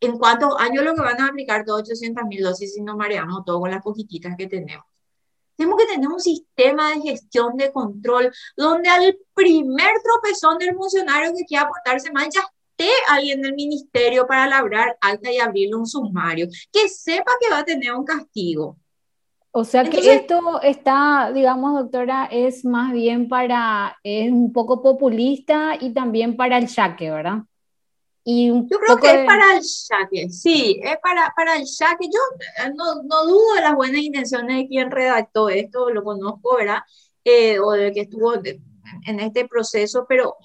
¿En 0.00 0.18
cuántos 0.18 0.54
años 0.58 0.84
lo 0.84 0.94
que 0.94 1.00
van 1.00 1.20
a 1.20 1.28
aplicar 1.28 1.64
todos 1.64 1.82
800 1.82 2.24
mil 2.24 2.42
dosis 2.42 2.74
si 2.74 2.82
nos 2.82 2.96
mareamos 2.96 3.44
todo 3.44 3.60
con 3.60 3.70
las 3.70 3.82
poquititas 3.82 4.36
que 4.36 4.48
tenemos? 4.48 4.84
Tenemos 5.56 5.78
que 5.78 5.86
tener 5.86 6.08
un 6.08 6.20
sistema 6.20 6.90
de 6.90 7.02
gestión 7.02 7.56
de 7.56 7.70
control 7.70 8.32
donde 8.56 8.88
al 8.88 9.16
primer 9.32 9.92
tropezón 10.02 10.58
del 10.58 10.74
funcionario 10.74 11.32
que 11.36 11.44
quiera 11.44 11.64
aportarse 11.64 12.10
mal 12.10 12.28
ya 12.34 12.40
esté 12.76 12.90
alguien 13.08 13.42
del 13.42 13.54
ministerio 13.54 14.26
para 14.26 14.48
labrar 14.48 14.96
alta 15.00 15.30
y 15.30 15.38
abrirle 15.38 15.76
un 15.76 15.86
sumario, 15.86 16.48
que 16.72 16.88
sepa 16.88 17.32
que 17.40 17.50
va 17.50 17.58
a 17.58 17.64
tener 17.64 17.92
un 17.94 18.04
castigo 18.04 18.76
o 19.54 19.64
sea 19.64 19.84
que 19.84 20.14
esto 20.14 20.62
está, 20.62 21.30
digamos, 21.32 21.74
doctora, 21.74 22.26
es 22.30 22.64
más 22.64 22.92
bien 22.92 23.28
para, 23.28 23.98
es 24.02 24.32
un 24.32 24.50
poco 24.50 24.82
populista 24.82 25.76
y 25.78 25.92
también 25.92 26.36
para 26.36 26.56
el 26.56 26.68
yaque, 26.68 27.10
¿verdad? 27.10 27.42
Y 28.24 28.48
yo 28.48 28.78
creo 28.78 28.96
que 28.96 29.20
es 29.20 29.26
para 29.26 29.56
el 29.56 29.62
yaque, 29.62 30.30
sí, 30.30 30.80
es 30.82 30.96
para, 31.02 31.32
para 31.36 31.56
el 31.56 31.66
yaque. 31.66 32.06
Yo 32.06 32.64
eh, 32.64 32.72
no, 32.74 33.02
no, 33.02 33.26
dudo 33.26 33.54
de 33.56 33.60
las 33.60 33.74
buenas 33.74 34.00
intenciones 34.00 34.56
de 34.56 34.68
quien 34.68 34.90
redactó 34.90 35.50
esto, 35.50 35.90
lo 35.90 36.02
conozco, 36.02 36.56
¿verdad? 36.56 36.78
Eh, 37.22 37.58
o 37.58 37.72
de 37.72 37.92
que 37.92 38.02
estuvo 38.02 38.34
en 38.34 39.20
este 39.20 39.46
proceso, 39.46 40.06
pero, 40.08 40.36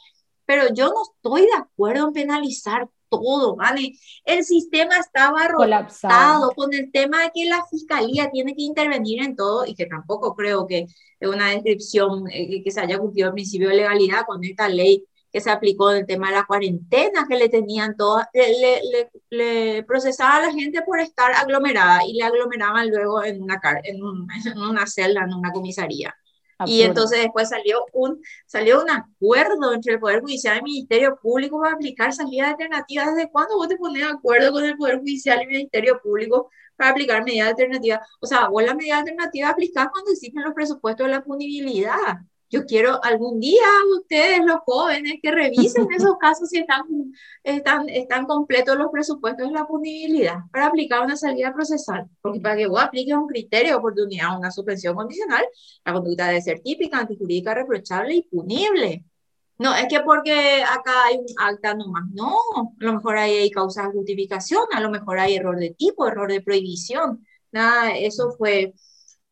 pero 0.46 0.74
yo 0.74 0.90
no 0.90 1.04
estoy 1.04 1.44
de 1.44 1.58
acuerdo 1.58 2.08
en 2.08 2.14
penalizar 2.14 2.90
todo, 3.10 3.56
¿vale? 3.56 3.94
El 4.26 4.44
sistema 4.44 4.98
estaba 4.98 5.54
colapsado 5.54 6.52
con 6.52 6.74
el 6.74 6.92
tema 6.92 7.24
de 7.24 7.32
que 7.34 7.46
la 7.46 7.66
fiscalía 7.70 8.30
tiene 8.32 8.56
que 8.56 8.64
intervenir 8.64 9.24
en 9.24 9.36
todo 9.36 9.66
y 9.66 9.76
que 9.76 9.86
tampoco 9.86 10.36
creo 10.36 10.68
que 10.68 10.88
es 11.20 11.30
una 11.30 11.50
descripción 11.50 12.26
eh, 12.32 12.64
que 12.64 12.72
se 12.72 12.82
haya 12.82 13.00
cumplido 13.00 13.30
el 13.30 13.34
principio 13.34 13.70
de 13.70 13.76
legalidad 13.76 14.26
con 14.26 14.44
esta 14.44 14.70
ley 14.70 15.06
que 15.32 15.42
se 15.42 15.52
aplicó 15.52 15.92
en 15.92 15.98
el 15.98 16.06
tema 16.06 16.30
de 16.30 16.36
la 16.36 16.46
cuarentena, 16.46 17.26
que 17.28 17.38
le 17.38 17.50
tenían 17.50 17.96
todas, 17.98 18.28
le, 18.34 18.82
le, 18.82 19.12
le, 19.30 19.84
procesaba 19.84 20.38
a 20.38 20.42
la 20.48 20.54
gente 20.54 20.82
por 20.84 21.00
estar 21.00 21.34
aglomerada 21.34 22.00
y 22.08 22.14
le 22.14 22.24
aglomeraban 22.24 22.90
luego 22.90 23.24
en 23.24 23.44
una, 23.44 23.60
en, 23.84 23.98
en 24.46 24.58
una 24.58 24.88
celda, 24.88 25.24
en 25.24 25.34
una 25.34 25.52
comisaría. 25.52 26.16
Y 26.66 26.82
entonces 26.82 27.22
después 27.22 27.50
salió 27.50 27.86
un, 27.94 28.22
salió 28.46 28.82
un 28.82 28.90
acuerdo 28.90 29.74
entre 29.74 29.94
el 29.94 30.00
Poder 30.00 30.22
Judicial 30.22 30.56
y 30.56 30.58
el 30.58 30.64
Ministerio 30.64 31.20
Público 31.22 31.60
para 31.60 31.74
aplicar 31.76 32.14
salidas 32.14 32.52
alternativas. 32.52 33.16
¿Desde 33.16 33.30
cuándo 33.30 33.56
vos 33.56 33.68
te 33.68 33.78
pones 33.78 34.02
de 34.04 34.10
acuerdo 34.10 34.52
con 34.52 34.66
el 34.66 34.78
Poder 34.78 35.00
Judicial 35.00 35.40
y 35.40 35.42
el 35.44 35.48
Ministerio 35.50 36.00
Público 36.02 36.50
para 36.76 36.92
aplicar 36.92 37.24
medidas 37.24 37.50
alternativas? 37.50 38.00
O 38.20 38.26
sea, 38.26 38.48
vos 38.50 38.64
la 38.64 38.74
medida 38.74 38.98
alternativa 38.98 39.50
aplicás 39.50 39.88
cuando 39.92 40.12
existen 40.12 40.44
los 40.44 40.54
presupuestos 40.54 41.06
de 41.06 41.14
la 41.14 41.24
punibilidad 41.24 42.18
yo 42.50 42.66
quiero 42.66 43.04
algún 43.04 43.40
día 43.40 43.66
ustedes, 44.00 44.40
los 44.46 44.60
jóvenes, 44.66 45.16
que 45.22 45.32
revisen 45.32 45.88
esos 45.96 46.18
casos 46.18 46.50
si 46.50 46.60
están, 46.60 46.84
están, 47.44 47.90
están 47.90 48.26
completos 48.26 48.78
los 48.78 48.92
presupuestos 48.92 49.48
de 49.48 49.54
la 49.54 49.66
punibilidad 49.66 50.38
para 50.52 50.68
aplicar 50.68 51.04
una 51.04 51.18
salida 51.18 51.54
procesal. 51.54 52.08
Porque 52.22 52.40
para 52.40 52.56
que 52.56 52.68
vos 52.68 52.82
apliques 52.82 53.16
un 53.16 53.28
criterio 53.28 53.72
de 53.72 53.76
oportunidad, 53.76 54.38
una 54.38 54.52
suspensión 54.52 54.96
condicional, 54.96 55.46
la 55.86 55.94
conducta 55.94 56.28
debe 56.28 56.42
ser 56.42 56.62
típica, 56.62 57.00
antijurídica, 57.00 57.54
reprochable 57.54 58.16
y 58.16 58.24
punible. 58.24 59.04
No, 59.60 59.76
es 59.76 59.88
que 59.88 60.02
porque 60.02 60.62
acá 60.64 61.06
hay 61.06 61.18
un 61.18 61.26
acta 61.38 61.74
nomás. 61.74 62.04
No, 62.14 62.36
a 62.80 62.86
lo 62.86 62.94
mejor 62.94 63.18
hay 63.18 63.50
causas 63.50 63.88
de 63.88 63.94
justificación, 63.94 64.64
a 64.72 64.80
lo 64.80 64.92
mejor 64.92 65.20
hay 65.20 65.36
error 65.36 65.58
de 65.58 65.72
tipo, 65.72 66.08
error 66.08 66.32
de 66.32 66.42
prohibición. 66.42 67.26
Nada, 67.52 67.98
eso 67.98 68.32
fue 68.38 68.74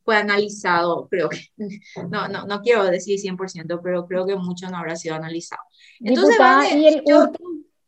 fue 0.06 0.16
analizado, 0.16 1.08
creo 1.10 1.28
que, 1.30 1.50
no, 2.10 2.28
no, 2.28 2.46
no 2.46 2.62
quiero 2.62 2.86
decir 2.86 3.20
100%, 3.20 3.82
pero 3.84 4.08
creo 4.08 4.26
que 4.26 4.36
mucho 4.36 4.70
no 4.70 4.78
habrá 4.78 4.96
sido 4.96 5.16
analizado. 5.16 5.64
Entonces, 6.00 6.38
¿y 6.76 6.88
el 6.88 7.04
hurto? 7.04 7.40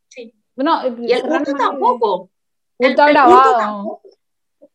Sí. 0.10 0.34
y 1.00 1.12
el 1.12 1.24
hurto 1.30 1.54
tampoco. 1.54 2.32
El, 2.80 2.92
hurto 2.92 3.06
grabado. 3.06 4.02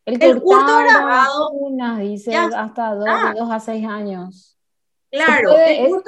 El, 0.06 0.22
el 0.22 0.36
hurto 0.36 0.78
grabado. 0.78 1.50
Una, 1.50 1.98
dice 1.98 2.34
hasta 2.36 2.94
dos, 2.94 3.08
ah. 3.08 3.34
dos, 3.36 3.50
a 3.50 3.58
seis 3.58 3.84
años. 3.86 4.56
Claro. 5.10 5.52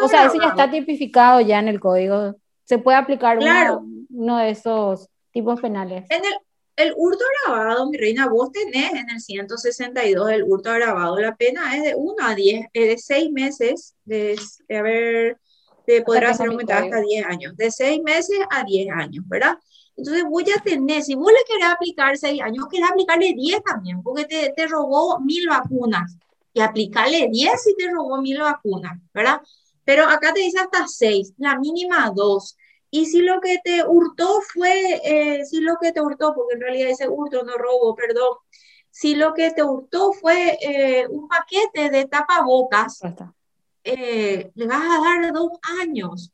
o 0.03 0.09
sea, 0.09 0.27
eso 0.27 0.41
ya 0.41 0.49
está 0.49 0.71
tipificado 0.71 1.41
ya 1.41 1.59
en 1.59 1.69
el 1.69 1.81
código. 1.81 2.37
Se 2.65 2.79
puede 2.79 2.97
aplicar 2.97 3.39
claro. 3.39 3.83
uno, 4.09 4.39
de 4.39 4.51
esos 4.51 5.11
tipos 5.33 5.61
penales. 5.61 6.07
En 6.09 6.25
el, 6.25 6.33
el 6.77 6.93
hurto 6.97 7.25
agravado, 7.47 7.89
mi 7.89 7.97
reina, 7.97 8.29
vos 8.29 8.51
tenés 8.51 8.93
en 8.93 9.11
el 9.11 9.21
162 9.21 10.31
el 10.31 10.43
hurto 10.45 10.71
agravado, 10.71 11.19
la 11.19 11.37
pena 11.37 11.77
es 11.77 11.85
de 11.85 11.95
1 11.95 12.15
a 12.21 12.35
10, 12.35 12.67
es 12.73 12.89
de 12.89 12.99
6 12.99 13.31
meses, 13.33 13.95
de, 14.05 14.39
de 14.69 14.77
haber, 14.77 15.39
de 15.87 16.03
poder 16.03 16.27
hacer 16.27 16.49
aumentar 16.49 16.85
hasta 16.85 17.01
10 17.01 17.27
años, 17.27 17.57
de 17.57 17.71
6 17.71 18.03
meses 18.03 18.39
a 18.51 18.65
10 18.65 18.89
años, 18.91 19.25
¿verdad? 19.29 19.57
Entonces 19.97 20.25
voy 20.29 20.45
a 20.51 20.61
tener, 20.61 21.03
si 21.03 21.15
vos 21.15 21.31
le 21.33 21.45
querés 21.47 21.73
aplicar 21.73 22.17
6 22.17 22.43
años, 22.43 22.67
querés 22.71 22.91
aplicarle 22.91 23.33
10 23.35 23.63
también, 23.63 24.03
porque 24.03 24.25
te, 24.25 24.53
te 24.57 24.67
robó 24.67 25.21
mil 25.21 25.49
vacunas, 25.49 26.17
y 26.55 26.61
aplicarle 26.61 27.29
10 27.31 27.63
si 27.63 27.75
te 27.77 27.91
robó 27.91 28.23
mil 28.23 28.39
vacunas, 28.39 28.99
¿verdad? 29.13 29.41
Pero 29.85 30.05
acá 30.05 30.33
te 30.33 30.41
dice 30.41 30.61
hasta 30.61 30.87
6, 30.87 31.35
la 31.37 31.59
mínima 31.59 32.11
2. 32.15 32.57
Y 32.95 33.07
si 33.07 33.23
lo 33.23 33.41
que 33.41 33.59
te 33.59 33.85
hurtó 33.85 34.41
fue, 34.53 35.01
eh, 35.03 35.45
si 35.47 35.61
lo 35.61 35.79
que 35.83 35.91
te 35.91 36.01
hurtó, 36.01 36.33
porque 36.33 36.55
en 36.55 36.61
realidad 36.61 36.91
ese 36.91 37.09
hurto 37.09 37.43
no 37.43 37.59
robo, 37.59 37.93
perdón, 37.97 38.37
si 38.89 39.17
lo 39.17 39.35
que 39.35 39.51
te 39.51 39.65
hurtó 39.65 40.13
fue 40.13 40.57
eh, 40.63 41.05
un 41.09 41.27
paquete 41.27 41.91
de 41.91 42.05
tapabocas, 42.05 43.01
eh, 43.83 44.49
le 44.55 44.67
vas 44.69 44.81
a 44.81 45.03
dar 45.03 45.33
dos 45.33 45.59
años. 45.81 46.31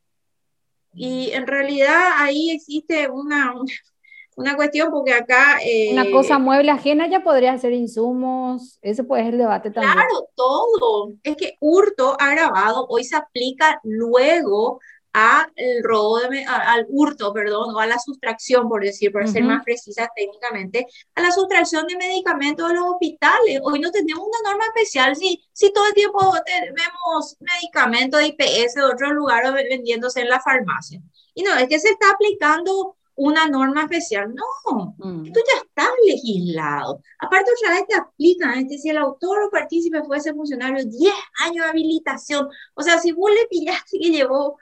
Y 0.92 1.30
en 1.30 1.46
realidad 1.46 1.98
ahí 2.18 2.50
existe 2.50 3.08
una, 3.08 3.54
una 4.36 4.54
cuestión 4.54 4.90
porque 4.90 5.14
acá... 5.14 5.60
una 5.92 6.10
cosa 6.10 6.38
mueble 6.38 6.72
ajena 6.72 7.08
ya 7.08 7.24
podría 7.24 7.56
ser 7.56 7.72
insumos, 7.72 8.78
ese 8.82 9.02
puede 9.02 9.24
ser 9.24 9.32
el 9.32 9.40
debate 9.40 9.70
también. 9.70 9.94
Claro, 9.94 10.28
todo. 10.34 11.14
Es 11.22 11.36
que 11.36 11.56
hurto 11.58 12.20
agravado 12.20 12.86
hoy 12.90 13.04
se 13.04 13.16
aplica 13.16 13.80
luego 13.82 14.78
a 15.12 15.46
el 15.56 15.82
robo 15.82 16.20
de, 16.20 16.44
al 16.44 16.86
hurto, 16.88 17.32
perdón, 17.32 17.74
o 17.74 17.80
a 17.80 17.86
la 17.86 17.98
sustracción, 17.98 18.68
por 18.68 18.82
decir, 18.82 19.10
por 19.10 19.26
ser 19.28 19.42
más 19.42 19.64
precisa 19.64 20.08
técnicamente, 20.14 20.86
a 21.14 21.22
la 21.22 21.32
sustracción 21.32 21.86
de 21.86 21.96
medicamentos 21.96 22.68
de 22.68 22.74
los 22.74 22.84
hospitales. 22.84 23.60
Hoy 23.62 23.80
no 23.80 23.90
tenemos 23.90 24.24
una 24.24 24.50
norma 24.50 24.64
especial 24.66 25.16
si, 25.16 25.42
si 25.52 25.72
todo 25.72 25.86
el 25.86 25.94
tiempo 25.94 26.32
vemos 26.52 27.36
medicamentos 27.40 28.20
de 28.20 28.26
IPS 28.28 28.74
de 28.74 28.82
otros 28.82 29.12
lugares 29.12 29.52
vendiéndose 29.52 30.20
en 30.20 30.28
la 30.28 30.40
farmacia. 30.40 31.00
Y 31.34 31.42
no, 31.42 31.54
es 31.56 31.68
que 31.68 31.78
se 31.78 31.90
está 31.90 32.10
aplicando 32.10 32.96
una 33.20 33.46
norma 33.46 33.82
especial. 33.82 34.34
No, 34.34 34.94
mm. 34.96 35.26
esto 35.26 35.40
ya 35.46 35.60
está 35.60 35.90
legislado. 36.06 37.02
Aparte, 37.18 37.50
otra 37.52 37.74
vez 37.74 37.86
te 37.86 37.94
aplican, 37.94 38.52
es 38.52 38.64
decir, 38.64 38.80
si 38.80 38.88
el 38.88 38.96
autor 38.96 39.42
o 39.42 39.50
partícipe 39.50 40.02
fuese 40.04 40.32
funcionario, 40.32 40.84
10 40.84 41.12
años 41.44 41.64
de 41.64 41.70
habilitación. 41.70 42.48
O 42.74 42.82
sea, 42.82 42.98
si 42.98 43.12
vos 43.12 43.30
le 43.30 43.46
pillaste 43.46 43.98
que 43.98 44.10
llevó 44.10 44.56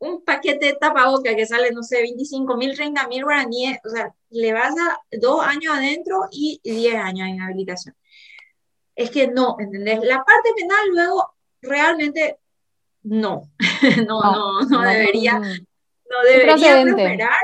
un 0.00 0.24
paquete 0.24 0.66
de 0.66 0.74
tapabocas 0.74 1.34
que 1.34 1.46
sale, 1.46 1.70
no 1.72 1.82
sé, 1.82 2.00
25 2.00 2.56
mil, 2.56 2.74
30 2.74 3.06
mil 3.06 3.22
guaraníes, 3.22 3.78
o 3.84 3.90
sea, 3.90 4.14
le 4.30 4.52
vas 4.52 4.74
a 4.78 4.98
dos 5.12 5.42
años 5.44 5.74
adentro 5.76 6.22
y 6.32 6.58
10 6.64 6.94
años 6.96 7.28
en 7.28 7.40
habilitación. 7.40 7.94
Es 8.96 9.10
que 9.10 9.28
no, 9.28 9.56
¿entendés? 9.58 10.00
La 10.02 10.24
parte 10.24 10.50
penal 10.56 10.88
luego 10.90 11.34
realmente 11.60 12.38
no, 13.02 13.50
no, 14.06 14.22
no, 14.22 14.60
no, 14.62 14.80
debería, 14.82 15.38
no 15.38 16.22
debería 16.24 16.82
prosperar. 16.82 17.38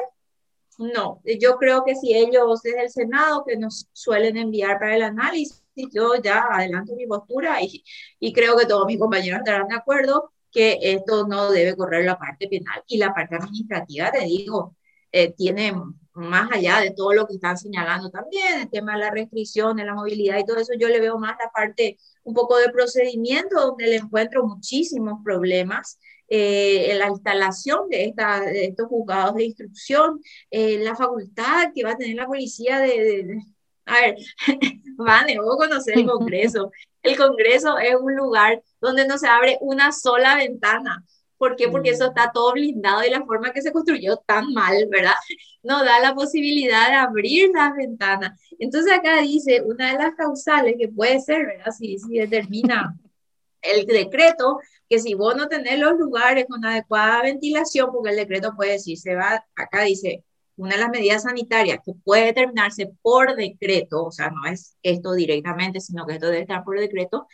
No, 0.79 1.23
yo 1.25 1.57
creo 1.57 1.85
que 1.85 1.95
si 1.95 2.15
ellos 2.15 2.63
desde 2.63 2.83
el 2.83 2.91
Senado 2.91 3.45
que 3.47 3.57
nos 3.57 3.87
suelen 3.93 4.37
enviar 4.37 4.79
para 4.79 4.97
el 4.97 5.03
análisis, 5.03 5.63
yo 5.93 6.15
ya 6.23 6.47
adelanto 6.51 6.95
mi 6.95 7.07
postura 7.07 7.63
y, 7.63 7.83
y 8.19 8.33
creo 8.33 8.57
que 8.57 8.67
todos 8.67 8.87
mis 8.87 8.99
compañeros 8.99 9.41
estarán 9.41 9.69
de 9.69 9.75
acuerdo 9.75 10.33
que 10.57 10.79
esto 10.81 11.27
no 11.29 11.51
debe 11.51 11.77
correr 11.77 12.07
la 12.07 12.19
parte 12.19 12.49
penal 12.49 12.83
y 12.87 12.97
la 12.97 13.13
parte 13.13 13.37
administrativa, 13.37 14.11
te 14.11 14.25
digo, 14.25 14.75
eh, 15.13 15.35
tiene 15.37 15.75
más 16.15 16.51
allá 16.51 16.81
de 16.81 16.93
todo 16.93 17.13
lo 17.13 17.27
que 17.27 17.35
están 17.35 17.59
señalando 17.59 18.09
también, 18.09 18.63
el 18.63 18.71
tema 18.71 18.95
de 18.95 19.01
la 19.01 19.11
restricción, 19.11 19.77
de 19.77 19.85
la 19.85 19.95
movilidad 19.95 20.39
y 20.39 20.47
todo 20.47 20.57
eso, 20.57 20.73
yo 20.79 20.89
le 20.89 20.99
veo 20.99 21.19
más 21.19 21.37
la 21.39 21.51
parte 21.51 21.99
un 22.25 22.33
poco 22.33 22.57
de 22.57 22.71
procedimiento, 22.71 23.61
donde 23.61 23.87
le 23.87 23.97
encuentro 23.97 24.47
muchísimos 24.47 25.21
problemas. 25.23 25.99
Eh, 26.29 26.97
la 26.99 27.09
instalación 27.09 27.89
de, 27.91 28.07
esta, 28.07 28.41
de, 28.41 28.65
estos 28.65 28.89
juzgados 28.89 29.35
de 29.35 29.45
instrucción, 29.45 30.21
eh, 30.51 30.79
la 30.83 30.97
facultad 30.97 31.71
que 31.75 31.85
va 31.85 31.91
a 31.93 31.97
tener 31.97 32.17
la 32.17 32.27
policía 32.27 32.81
de, 32.81 32.89
de 33.25 33.43
a 33.87 34.01
ver, 34.01 34.17
Vane, 34.97 35.39
vos 35.39 35.57
conocés 35.57 35.97
el 35.97 36.07
Congreso. 36.07 36.73
El 37.03 37.17
Congreso 37.17 37.79
es 37.79 37.95
un 37.95 38.15
lugar 38.17 38.63
donde 38.81 39.07
no 39.07 39.17
se 39.17 39.29
abre 39.29 39.59
una 39.61 39.93
sola 39.93 40.37
ventana. 40.37 41.05
¿Por 41.39 41.55
qué? 41.55 41.69
Porque 41.69 41.91
eso 41.91 42.07
mm. 42.07 42.09
está 42.09 42.33
todo 42.33 42.53
blindado 42.53 43.05
y 43.05 43.11
la 43.11 43.25
forma 43.25 43.53
que 43.53 43.63
se 43.63 43.73
construyó 43.73 44.17
tan 44.19 44.53
mal, 44.53 44.87
¿verdad? 44.91 45.15
No 45.63 45.85
da 45.85 45.99
la 45.99 46.15
posibilidad 46.15 46.89
de 46.89 46.95
abrir 46.95 47.51
las 47.53 47.75
ventanas. 47.75 48.41
Entonces 48.61 48.93
acá 48.93 49.21
dice, 49.21 49.63
una 49.63 49.91
de 49.91 49.99
las 49.99 50.15
causales 50.15 50.77
que 50.79 50.87
puede 50.87 51.19
ser, 51.21 51.45
¿verdad? 51.45 51.73
Si, 51.73 51.99
si 51.99 52.19
determina 52.19 52.97
el 53.63 53.85
decreto, 53.85 54.61
que 54.89 55.01
si 55.01 55.15
vos 55.15 55.37
no 55.37 55.49
tenés 55.49 55.79
los 55.81 55.95
lugares 55.99 56.47
con 56.49 56.65
adecuada 56.65 57.23
ventilación, 57.23 57.91
porque 57.93 58.11
el 58.11 58.17
decreto 58.17 58.55
puede 58.55 58.73
decir, 58.73 58.97
se 58.97 59.17
va, 59.17 59.45
acá 59.57 59.83
dice, 59.83 60.25
una 60.57 60.75
de 60.75 60.81
las 60.81 60.91
medidas 60.91 61.23
sanitarias 61.23 61.81
que 61.85 61.93
puede 62.05 62.27
determinarse 62.27 62.93
por 63.03 63.37
decreto, 63.37 64.05
o 64.05 64.11
sea, 64.11 64.31
no 64.31 64.47
es 64.47 64.77
esto 64.83 65.13
directamente, 65.13 65.81
sino 65.81 66.07
que 66.07 66.15
esto 66.15 66.27
debe 66.27 66.41
estar 66.41 66.65
por 66.65 66.79
decreto, 66.79 67.27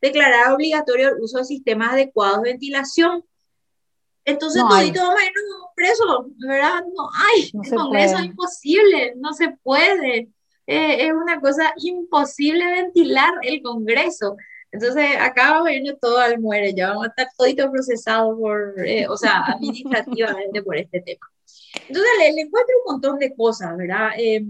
declarar 0.00 0.52
obligatorio 0.52 1.08
el 1.08 1.20
uso 1.20 1.38
de 1.38 1.44
sistemas 1.44 1.92
adecuados 1.92 2.42
de 2.42 2.50
ventilación. 2.50 3.24
Entonces, 4.24 4.62
no 4.62 4.68
todito 4.68 5.00
vamos 5.00 5.20
a 5.20 5.24
irnos 5.24 5.68
presos, 5.74 6.26
¿verdad? 6.38 6.84
No 6.94 7.08
hay, 7.12 7.50
no 7.52 7.62
el 7.62 7.70
Congreso 7.70 8.18
es 8.18 8.24
imposible, 8.24 9.14
no 9.16 9.32
se 9.32 9.50
puede. 9.62 10.28
Eh, 10.66 11.06
es 11.06 11.12
una 11.12 11.40
cosa 11.40 11.72
imposible 11.78 12.64
ventilar 12.66 13.32
el 13.42 13.62
Congreso. 13.62 14.36
Entonces, 14.70 15.16
acá 15.18 15.52
vamos 15.52 15.68
a 15.68 15.72
irnos 15.72 15.98
todo 16.00 16.18
al 16.18 16.38
muere, 16.38 16.72
ya 16.74 16.90
vamos 16.90 17.06
a 17.06 17.08
estar 17.08 17.28
todito 17.36 17.70
procesados 17.72 18.38
por, 18.38 18.74
eh, 18.86 19.08
o 19.08 19.16
sea, 19.16 19.44
administrativamente 19.46 20.62
por 20.62 20.76
este 20.76 21.00
tema. 21.00 21.26
Entonces 21.74 22.10
le, 22.18 22.40
encuentro 22.42 22.74
un 22.84 22.92
montón 22.92 23.18
de 23.18 23.34
cosas, 23.34 23.76
¿verdad? 23.76 24.10
Em, 24.16 24.48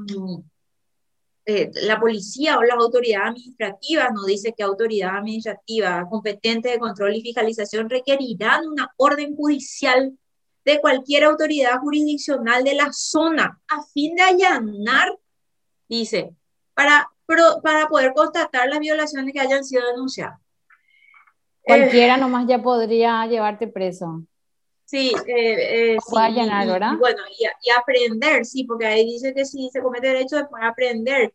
eh, 1.47 1.71
la 1.83 1.99
policía 1.99 2.59
o 2.59 2.63
las 2.63 2.77
autoridades 2.77 3.31
administrativas 3.31 4.13
nos 4.13 4.27
dice 4.27 4.55
que 4.57 4.63
autoridad 4.63 5.17
administrativa 5.17 6.07
competente 6.09 6.71
de 6.71 6.79
control 6.79 7.17
y 7.17 7.23
fiscalización 7.23 7.89
requerirán 7.89 8.69
una 8.69 8.93
orden 8.97 9.35
judicial 9.35 10.17
de 10.65 10.81
cualquier 10.81 11.25
autoridad 11.25 11.79
jurisdiccional 11.79 12.63
de 12.63 12.75
la 12.75 12.93
zona 12.93 13.61
a 13.69 13.83
fin 13.93 14.15
de 14.15 14.23
allanar, 14.23 15.09
dice, 15.89 16.35
para, 16.75 17.09
para 17.63 17.89
poder 17.89 18.13
constatar 18.15 18.69
las 18.69 18.79
violaciones 18.79 19.33
que 19.33 19.41
hayan 19.41 19.65
sido 19.65 19.87
denunciadas. 19.91 20.39
Cualquiera 21.63 22.17
eh, 22.17 22.21
nomás 22.21 22.47
ya 22.47 22.63
podría 22.63 23.27
llevarte 23.27 23.67
preso. 23.67 24.25
Sí, 24.91 25.13
eh, 25.27 25.95
eh 25.95 25.97
sí 26.05 26.17
¿verdad? 26.67 26.95
bueno, 26.99 27.23
y, 27.39 27.71
aprender, 27.71 28.45
sí, 28.45 28.65
porque 28.65 28.87
ahí 28.87 29.05
dice 29.05 29.33
que 29.33 29.45
si 29.45 29.71
se 29.71 29.81
comete 29.81 30.09
derecho 30.09 30.37
después 30.37 30.65
aprender. 30.65 31.33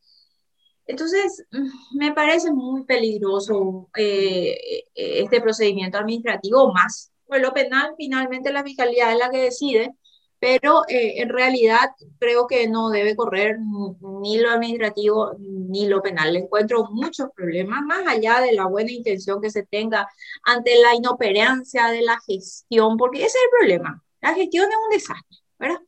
Entonces, 0.87 1.45
mm, 1.51 1.97
me 1.97 2.11
parece 2.13 2.51
muy 2.51 2.83
peligroso 2.83 3.89
eh, 3.95 4.83
este 4.93 5.39
procedimiento 5.39 5.97
administrativo 5.97 6.73
más 6.73 7.11
pues 7.27 7.41
lo 7.41 7.53
penal 7.53 7.93
finalmente 7.97 8.51
la 8.51 8.63
fiscalía 8.63 9.11
es 9.11 9.17
la 9.17 9.29
que 9.29 9.41
decide, 9.43 9.95
pero 10.39 10.83
eh, 10.87 11.21
en 11.21 11.29
realidad 11.29 11.91
creo 12.19 12.47
que 12.47 12.67
no 12.67 12.89
debe 12.89 13.15
correr 13.15 13.57
ni 13.59 14.37
lo 14.37 14.51
administrativo 14.51 15.35
ni 15.39 15.87
lo 15.87 16.01
penal. 16.01 16.33
Le 16.33 16.39
encuentro 16.39 16.87
muchos 16.91 17.29
problemas, 17.35 17.81
más 17.83 18.05
allá 18.07 18.41
de 18.41 18.53
la 18.53 18.65
buena 18.65 18.91
intención 18.91 19.41
que 19.41 19.49
se 19.49 19.63
tenga 19.63 20.07
ante 20.43 20.77
la 20.79 20.95
inoperancia 20.95 21.87
de 21.87 22.01
la 22.01 22.19
gestión, 22.25 22.97
porque 22.97 23.19
ese 23.19 23.37
es 23.37 23.43
el 23.43 23.49
problema. 23.57 24.03
La 24.21 24.33
gestión 24.33 24.69
es 24.69 24.77
un 24.83 24.89
desastre, 24.89 25.37
¿verdad? 25.59 25.79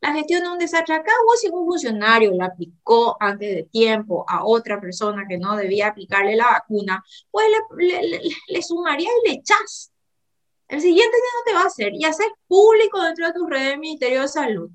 La 0.00 0.12
gestión 0.12 0.42
es 0.42 0.48
un 0.48 0.58
desastre. 0.58 0.94
Acá 0.94 1.12
hubo 1.24 1.36
si 1.36 1.48
un 1.48 1.66
funcionario 1.66 2.32
la 2.34 2.46
aplicó 2.46 3.16
antes 3.18 3.54
de 3.54 3.62
tiempo 3.64 4.24
a 4.28 4.44
otra 4.44 4.80
persona 4.80 5.24
que 5.28 5.38
no 5.38 5.56
debía 5.56 5.88
aplicarle 5.88 6.36
la 6.36 6.50
vacuna, 6.50 7.02
pues 7.30 7.46
le, 7.76 8.02
le, 8.02 8.20
le 8.48 8.62
sumaría 8.62 9.08
y 9.24 9.28
le 9.28 9.34
echas 9.36 9.92
el 10.68 10.80
siguiente 10.80 11.16
ya 11.16 11.38
no 11.38 11.44
te 11.44 11.54
va 11.54 11.60
a 11.62 11.66
hacer 11.66 11.92
y 11.94 12.04
hacer 12.04 12.26
público 12.48 13.02
dentro 13.02 13.26
de 13.26 13.32
tu 13.32 13.46
red 13.46 13.70
del 13.70 13.78
Ministerio 13.78 14.22
de 14.22 14.28
Salud. 14.28 14.70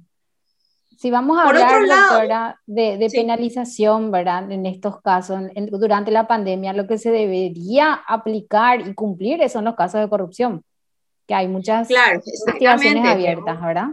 Si 0.98 1.10
vamos 1.10 1.40
a 1.40 1.46
hablar, 1.46 1.82
doctora, 1.82 2.62
de, 2.68 3.10
penalización, 3.12 4.12
¿verdad? 4.12 4.52
En 4.52 4.68
estos 4.68 5.02
casos, 5.02 5.42
durante 5.72 6.12
la 6.12 6.28
pandemia, 6.28 6.74
lo 6.74 6.86
que 6.86 7.00
se 7.00 7.10
debería 7.10 7.94
aplicar 8.08 8.88
y 8.88 8.94
cumplir 8.94 9.50
son 9.50 9.66
los 9.66 9.74
casos 9.74 10.00
de 10.00 10.10
corrupción, 10.10 10.64
que 11.26 11.34
hay 11.34 11.48
muchas 11.48 11.88
claro, 11.88 12.22
investigaciones 12.24 13.04
abiertas, 13.04 13.60
¿verdad? 13.60 13.88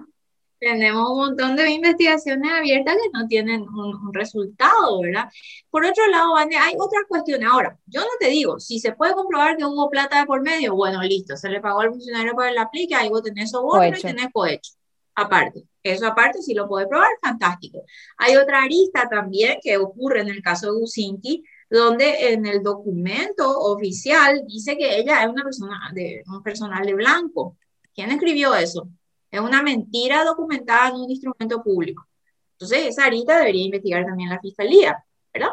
Tenemos 0.59 1.11
un 1.11 1.17
montón 1.19 1.57
de 1.57 1.71
investigaciones 1.71 2.51
abiertas 2.53 2.97
que 2.97 3.11
no 3.13 3.27
tienen 3.27 3.63
un, 3.63 4.13
resultado, 4.13 5.01
¿verdad? 5.01 5.29
Por 5.71 5.85
otro 5.85 6.07
lado, 6.09 6.37
hay 6.37 6.75
otras 6.79 7.05
cuestiones. 7.09 7.49
Ahora, 7.49 7.79
yo 7.87 8.01
no 8.01 8.11
te 8.19 8.29
digo, 8.29 8.59
si 8.59 8.81
se 8.81 8.93
puede 8.93 9.15
comprobar 9.15 9.57
que 9.57 9.65
hubo 9.65 9.91
plata 9.91 10.21
de 10.21 10.27
por 10.27 10.43
medio, 10.43 10.75
bueno, 10.75 11.03
listo, 11.03 11.37
se 11.37 11.49
le 11.49 11.61
pagó 11.61 11.81
al 11.81 11.91
funcionario 11.91 12.35
para 12.35 12.51
el 12.51 12.59
aplique, 12.59 12.95
ahí 12.95 13.09
vos 13.09 13.23
tenés 13.23 13.51
soborno 13.51 13.97
y 13.97 14.01
tenés 14.01 14.29
cohecho. 14.33 14.73
Aparte, 15.15 15.65
eso 15.83 16.07
aparte, 16.07 16.43
si 16.43 16.55
lo 16.55 16.69
puede 16.69 16.87
probar, 16.87 17.11
fantástico. 17.21 17.83
Hay 18.19 18.37
otra 18.37 18.63
arista 18.63 19.09
también 19.09 19.59
que 19.63 19.77
ocurre 19.77 20.21
en 20.21 20.29
el 20.29 20.43
caso 20.43 20.73
de 20.73 20.83
Usinti, 20.83 21.43
donde 21.69 22.33
en 22.33 22.47
el 22.47 22.63
documento 22.63 23.49
oficial 23.49 24.43
dice 24.47 24.77
que 24.77 24.99
ella 24.99 25.23
es 25.23 25.29
una 25.29 25.43
persona 25.43 25.91
de 25.93 26.23
un 26.27 26.43
personal 26.43 26.87
de 26.87 26.95
blanco. 26.95 27.57
¿Quién 27.95 28.11
escribió 28.13 28.55
eso? 28.55 28.89
Es 29.31 29.41
una 29.41 29.63
mentira 29.63 30.25
documentada 30.25 30.89
en 30.89 30.97
un 30.97 31.11
instrumento 31.11 31.63
público. 31.63 32.07
Entonces, 32.53 32.87
esa 32.87 33.05
ahorita 33.05 33.39
debería 33.39 33.67
investigar 33.67 34.05
también 34.05 34.31
la 34.31 34.41
fiscalía, 34.41 35.05
¿verdad? 35.33 35.53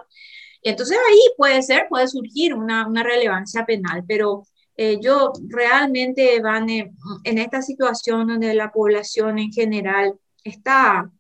Y 0.61 0.69
entonces 0.69 0.97
ahí 0.97 1.19
puede 1.38 1.61
ser, 1.61 1.88
puede 1.89 2.07
surgir 2.07 2.53
una, 2.53 2.88
una 2.88 3.03
relevancia 3.03 3.65
penal, 3.65 4.03
pero 4.07 4.43
eh, 4.77 4.99
yo 5.01 5.31
realmente, 5.47 6.41
van 6.41 6.69
en 6.69 7.38
esta 7.38 7.61
situación 7.61 8.27
donde 8.27 8.53
la 8.53 8.71
población 8.71 9.39
en 9.39 9.51
general 9.51 10.19
está, 10.43 11.11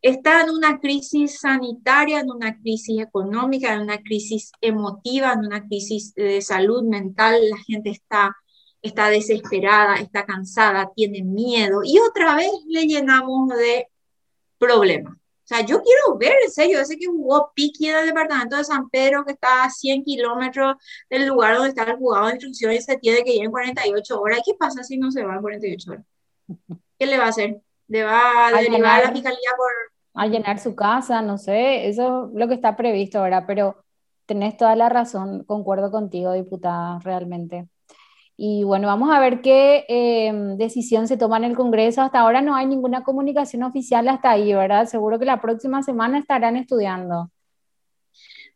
está 0.00 0.42
en 0.42 0.50
una 0.50 0.78
crisis 0.80 1.40
sanitaria, 1.40 2.20
en 2.20 2.30
una 2.30 2.58
crisis 2.58 3.00
económica, 3.00 3.74
en 3.74 3.82
una 3.82 3.98
crisis 4.02 4.50
emotiva, 4.60 5.32
en 5.32 5.40
una 5.40 5.66
crisis 5.66 6.14
de 6.14 6.40
salud 6.40 6.84
mental, 6.84 7.50
la 7.50 7.58
gente 7.58 7.90
está 7.90 8.34
está 8.82 9.08
desesperada, 9.10 9.96
está 9.96 10.24
cansada, 10.24 10.90
tiene 10.94 11.22
miedo 11.22 11.80
y 11.84 11.98
otra 11.98 12.36
vez 12.36 12.50
le 12.66 12.86
llenamos 12.86 13.48
de 13.50 13.88
problemas. 14.58 15.14
O 15.14 15.54
sea, 15.54 15.64
yo 15.64 15.80
quiero 15.82 16.18
ver, 16.18 16.34
en 16.44 16.50
serio, 16.50 16.78
ese 16.78 16.98
que 16.98 17.06
jugó 17.06 17.52
Piqui 17.54 17.88
en 17.88 17.96
el 17.96 18.06
departamento 18.06 18.56
de 18.56 18.64
San 18.64 18.90
Pedro, 18.90 19.24
que 19.24 19.32
está 19.32 19.64
a 19.64 19.70
100 19.70 20.04
kilómetros 20.04 20.76
del 21.08 21.26
lugar 21.26 21.54
donde 21.54 21.70
está 21.70 21.84
el 21.84 21.96
juzgado 21.96 22.26
de 22.26 22.32
instrucción 22.32 22.72
y 22.72 22.80
se 22.82 22.98
tiene 22.98 23.24
que 23.24 23.34
ir 23.34 23.44
en 23.46 23.50
48 23.50 24.20
horas. 24.20 24.40
¿Qué 24.44 24.52
pasa 24.58 24.82
si 24.82 24.98
no 24.98 25.10
se 25.10 25.24
va 25.24 25.36
en 25.36 25.40
48 25.40 25.90
horas? 25.90 26.04
¿Qué 26.98 27.06
le 27.06 27.16
va 27.16 27.24
a 27.24 27.28
hacer? 27.28 27.62
¿Le 27.86 28.02
va 28.04 28.48
a, 28.48 28.52
derivar 28.60 29.00
a 29.00 29.04
la 29.04 29.12
fiscalía 29.12 29.50
por...? 29.56 29.72
A 30.12 30.26
llenar 30.26 30.58
su 30.58 30.74
casa, 30.74 31.22
no 31.22 31.38
sé, 31.38 31.88
eso 31.88 32.26
es 32.26 32.34
lo 32.34 32.46
que 32.46 32.54
está 32.54 32.76
previsto, 32.76 33.22
¿verdad? 33.22 33.44
Pero 33.46 33.82
tenés 34.26 34.54
toda 34.58 34.76
la 34.76 34.90
razón, 34.90 35.44
concuerdo 35.44 35.90
contigo, 35.90 36.32
diputada, 36.32 36.98
realmente. 36.98 37.68
Y 38.40 38.62
bueno, 38.62 38.86
vamos 38.86 39.10
a 39.10 39.18
ver 39.18 39.42
qué 39.42 39.84
em, 39.88 40.56
decisión 40.56 41.08
se 41.08 41.16
toma 41.16 41.38
en 41.38 41.44
el 41.44 41.56
Congreso. 41.56 42.02
Hasta 42.02 42.20
ahora 42.20 42.40
no 42.40 42.54
hay 42.54 42.66
ninguna 42.66 43.02
comunicación 43.02 43.64
oficial 43.64 44.06
hasta 44.06 44.30
ahí, 44.30 44.54
¿verdad? 44.54 44.86
Seguro 44.86 45.18
que 45.18 45.24
la 45.24 45.40
próxima 45.40 45.82
semana 45.82 46.20
estarán 46.20 46.56
estudiando. 46.56 47.32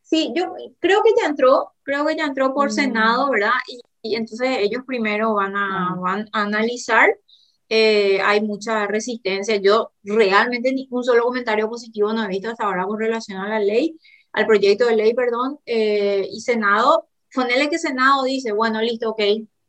Sí, 0.00 0.32
yo 0.36 0.54
creo 0.78 1.02
que 1.02 1.10
ya 1.20 1.26
entró, 1.26 1.72
creo 1.82 2.06
que 2.06 2.14
ya 2.14 2.26
entró 2.26 2.54
por 2.54 2.68
mm. 2.68 2.70
Senado, 2.70 3.28
¿verdad? 3.28 3.50
Y, 4.02 4.14
entonces 4.14 4.58
ellos 4.60 4.84
primero 4.86 5.34
van 5.34 5.56
a, 5.56 5.96
mm. 5.96 6.28
analizar. 6.32 7.16
Eh, 7.68 8.20
hay 8.22 8.40
mucha 8.40 8.86
resistencia. 8.86 9.56
Yo 9.56 9.90
realmente 10.04 10.72
ni 10.72 10.86
un 10.92 11.02
solo 11.02 11.24
comentario 11.24 11.68
positivo 11.68 12.12
no 12.12 12.22
he 12.24 12.28
visto 12.28 12.50
hasta 12.50 12.66
ahora 12.66 12.84
con 12.86 13.00
relación 13.00 13.38
a 13.38 13.48
la 13.48 13.58
ley, 13.58 13.98
al 14.32 14.46
proyecto 14.46 14.86
de 14.86 14.94
ley, 14.94 15.12
perdón, 15.12 15.58
eh, 15.66 16.28
y 16.30 16.40
Senado. 16.40 17.08
Ponele 17.34 17.68
que 17.68 17.78
Senado 17.80 18.22
dice, 18.22 18.52
bueno, 18.52 18.80
listo, 18.80 19.10
ok, 19.10 19.22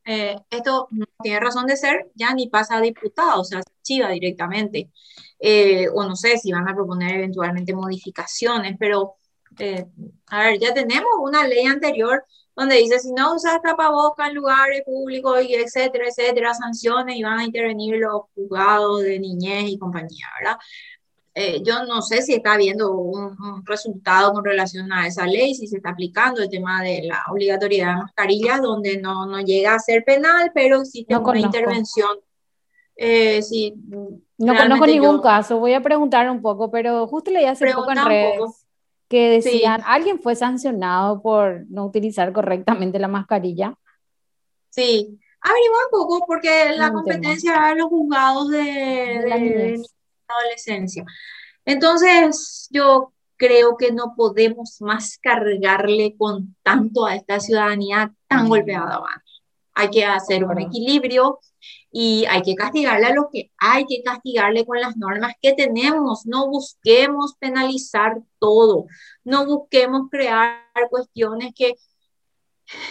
eh, 0.05 0.35
esto 0.49 0.89
tiene 1.21 1.39
razón 1.39 1.65
de 1.67 1.77
ser, 1.77 2.11
ya 2.15 2.33
ni 2.33 2.49
pasa 2.49 2.77
a 2.77 2.81
diputado, 2.81 3.41
o 3.41 3.43
sea, 3.43 3.61
se 3.61 3.71
archiva 3.71 4.09
directamente. 4.09 4.91
Eh, 5.39 5.87
o 5.93 6.03
no 6.03 6.15
sé 6.15 6.37
si 6.37 6.51
van 6.51 6.67
a 6.69 6.75
proponer 6.75 7.15
eventualmente 7.15 7.73
modificaciones, 7.73 8.75
pero 8.79 9.15
eh, 9.59 9.85
a 10.27 10.43
ver, 10.43 10.59
ya 10.59 10.73
tenemos 10.73 11.11
una 11.19 11.47
ley 11.47 11.65
anterior 11.65 12.25
donde 12.55 12.75
dice 12.75 12.99
si 12.99 13.11
no 13.13 13.35
usas 13.35 13.61
tapabocas 13.61 14.29
en 14.29 14.35
lugares 14.35 14.83
públicos 14.85 15.43
y 15.43 15.55
etcétera, 15.55 16.05
etcétera, 16.07 16.53
sanciones 16.53 17.15
y 17.15 17.23
van 17.23 17.39
a 17.39 17.45
intervenir 17.45 17.97
los 17.97 18.23
juzgados 18.35 19.01
de 19.01 19.19
niñez 19.19 19.65
y 19.69 19.77
compañía, 19.79 20.27
¿verdad? 20.39 20.57
Eh, 21.35 21.63
yo 21.63 21.83
no 21.85 22.01
sé 22.03 22.21
si 22.21 22.35
está 22.35 22.53
habiendo 22.53 22.91
un, 22.91 23.65
resultado 23.65 24.33
con 24.33 24.45
relación 24.45 24.91
a 24.93 25.07
esa 25.07 25.25
ley, 25.25 25.55
si 25.55 25.67
se 25.67 25.77
está 25.77 25.89
aplicando 25.89 26.41
el 26.41 26.49
tema 26.49 26.83
de 26.83 27.03
la 27.03 27.23
obligatoriedad 27.31 27.95
de 27.95 28.01
mascarillas, 28.03 28.61
donde 28.61 28.97
no, 28.99 29.25
no 29.25 29.39
llega 29.41 29.73
a 29.73 29.79
ser 29.79 30.03
penal, 30.03 30.51
pero 30.53 30.85
sí 30.85 31.05
tiene 31.05 31.23
una 31.23 31.39
intervención. 31.39 32.19
Eh, 32.95 33.41
sí, 33.41 33.73
no 34.37 34.55
conozco 34.55 34.85
ningún 34.85 35.21
caso, 35.21 35.57
voy 35.57 35.73
a 35.73 35.81
preguntar 35.81 36.29
un 36.29 36.41
poco, 36.41 36.69
pero 36.69 37.07
justo 37.07 37.31
leí 37.31 37.45
hace 37.45 37.73
poco 37.73 37.91
en 37.91 38.05
redes 38.05 38.63
que 39.13 39.29
decían, 39.29 39.81
¿alguien 39.85 40.19
fue 40.19 40.35
sancionado 40.35 41.21
por 41.21 41.65
no 41.69 41.85
utilizar 41.85 42.33
correctamente 42.33 42.97
la 42.97 43.07
mascarilla? 43.07 43.77
Sí, 44.69 45.19
averigua 45.39 45.77
un 45.85 45.91
poco 45.91 46.25
porque 46.25 46.71
la 46.75 46.91
competencia 46.91 47.53
de 47.69 47.75
los 47.75 47.89
juzgados 47.89 48.49
de, 48.49 48.59
de, 48.59 49.83
adolescencia. 50.39 51.05
Entonces, 51.65 52.67
yo 52.71 53.13
creo 53.37 53.77
que 53.77 53.91
no 53.91 54.13
podemos 54.15 54.81
más 54.81 55.17
cargarle 55.17 56.15
con 56.17 56.55
tanto 56.63 57.05
a 57.05 57.15
esta 57.15 57.39
ciudadanía 57.39 58.13
tan 58.27 58.47
golpeada. 58.47 59.01
Hay 59.73 59.89
que 59.89 60.05
hacer 60.05 60.43
un 60.43 60.59
equilibrio 60.59 61.39
y 61.91 62.25
hay 62.29 62.41
que 62.41 62.55
castigarle 62.55 63.07
a 63.07 63.13
lo 63.13 63.29
que 63.31 63.51
hay 63.57 63.85
que 63.85 64.03
castigarle 64.03 64.65
con 64.65 64.79
las 64.79 64.97
normas 64.97 65.33
que 65.41 65.53
tenemos. 65.53 66.25
No 66.25 66.47
busquemos 66.47 67.35
penalizar 67.39 68.21
todo, 68.39 68.85
no 69.23 69.45
busquemos 69.45 70.09
crear 70.09 70.61
cuestiones 70.89 71.53
que, 71.55 71.75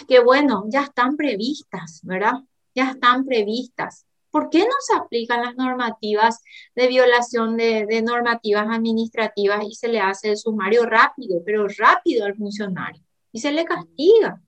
que 0.08 0.20
bueno, 0.20 0.64
ya 0.68 0.82
están 0.82 1.16
previstas, 1.16 2.00
¿verdad? 2.02 2.40
Ya 2.74 2.90
están 2.90 3.24
previstas. 3.24 4.06
¿Por 4.32 4.50
qué 4.50 4.60
no 4.60 4.74
se 4.80 4.96
aplican 4.96 5.42
las 5.42 5.54
normativas 5.54 6.42
de 6.74 6.88
violación 6.88 7.56
de, 7.56 8.02
normativas 8.02 8.66
administrativas 8.68 9.62
y 9.64 9.74
se 9.74 9.88
le 9.88 10.00
hace 10.00 10.30
el 10.30 10.36
sumario 10.38 10.86
rápido, 10.86 11.40
pero 11.44 11.66
rápido 11.78 12.24
al 12.24 12.34
funcionario 12.34 13.02
y 13.30 13.38
se 13.38 13.52
le 13.52 13.64
castiga? 13.64 14.40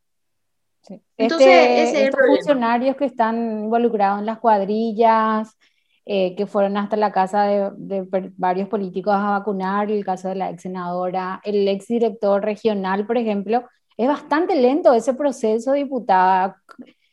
Entonces, 1.17 1.49
este, 1.49 2.07
estos 2.07 2.27
funcionarios 2.27 2.97
que 2.97 3.05
están 3.05 3.63
involucrados 3.65 4.21
en 4.21 4.27
las 4.27 4.39
cuadrillas, 4.39 5.57
eh, 6.07 6.35
que 6.35 6.47
fueron 6.47 6.77
hasta 6.77 6.97
la 6.97 7.13
casa 7.13 7.45
de, 7.45 8.07
varios 8.37 8.69
políticos 8.69 9.15
a 9.15 9.39
vacunar, 9.39 9.91
el 9.91 10.05
caso 10.05 10.29
de 10.29 10.35
la 10.35 10.51
ex 10.51 10.63
senadora, 10.63 11.41
el 11.45 11.67
ex 11.69 11.87
director 11.87 12.43
regional, 12.43 13.07
por 13.07 13.17
ejemplo, 13.17 13.65
es 13.97 14.09
bastante 14.09 14.57
lento 14.57 14.93
ese 14.93 15.15
proceso, 15.15 15.73
diputada. 15.73 16.61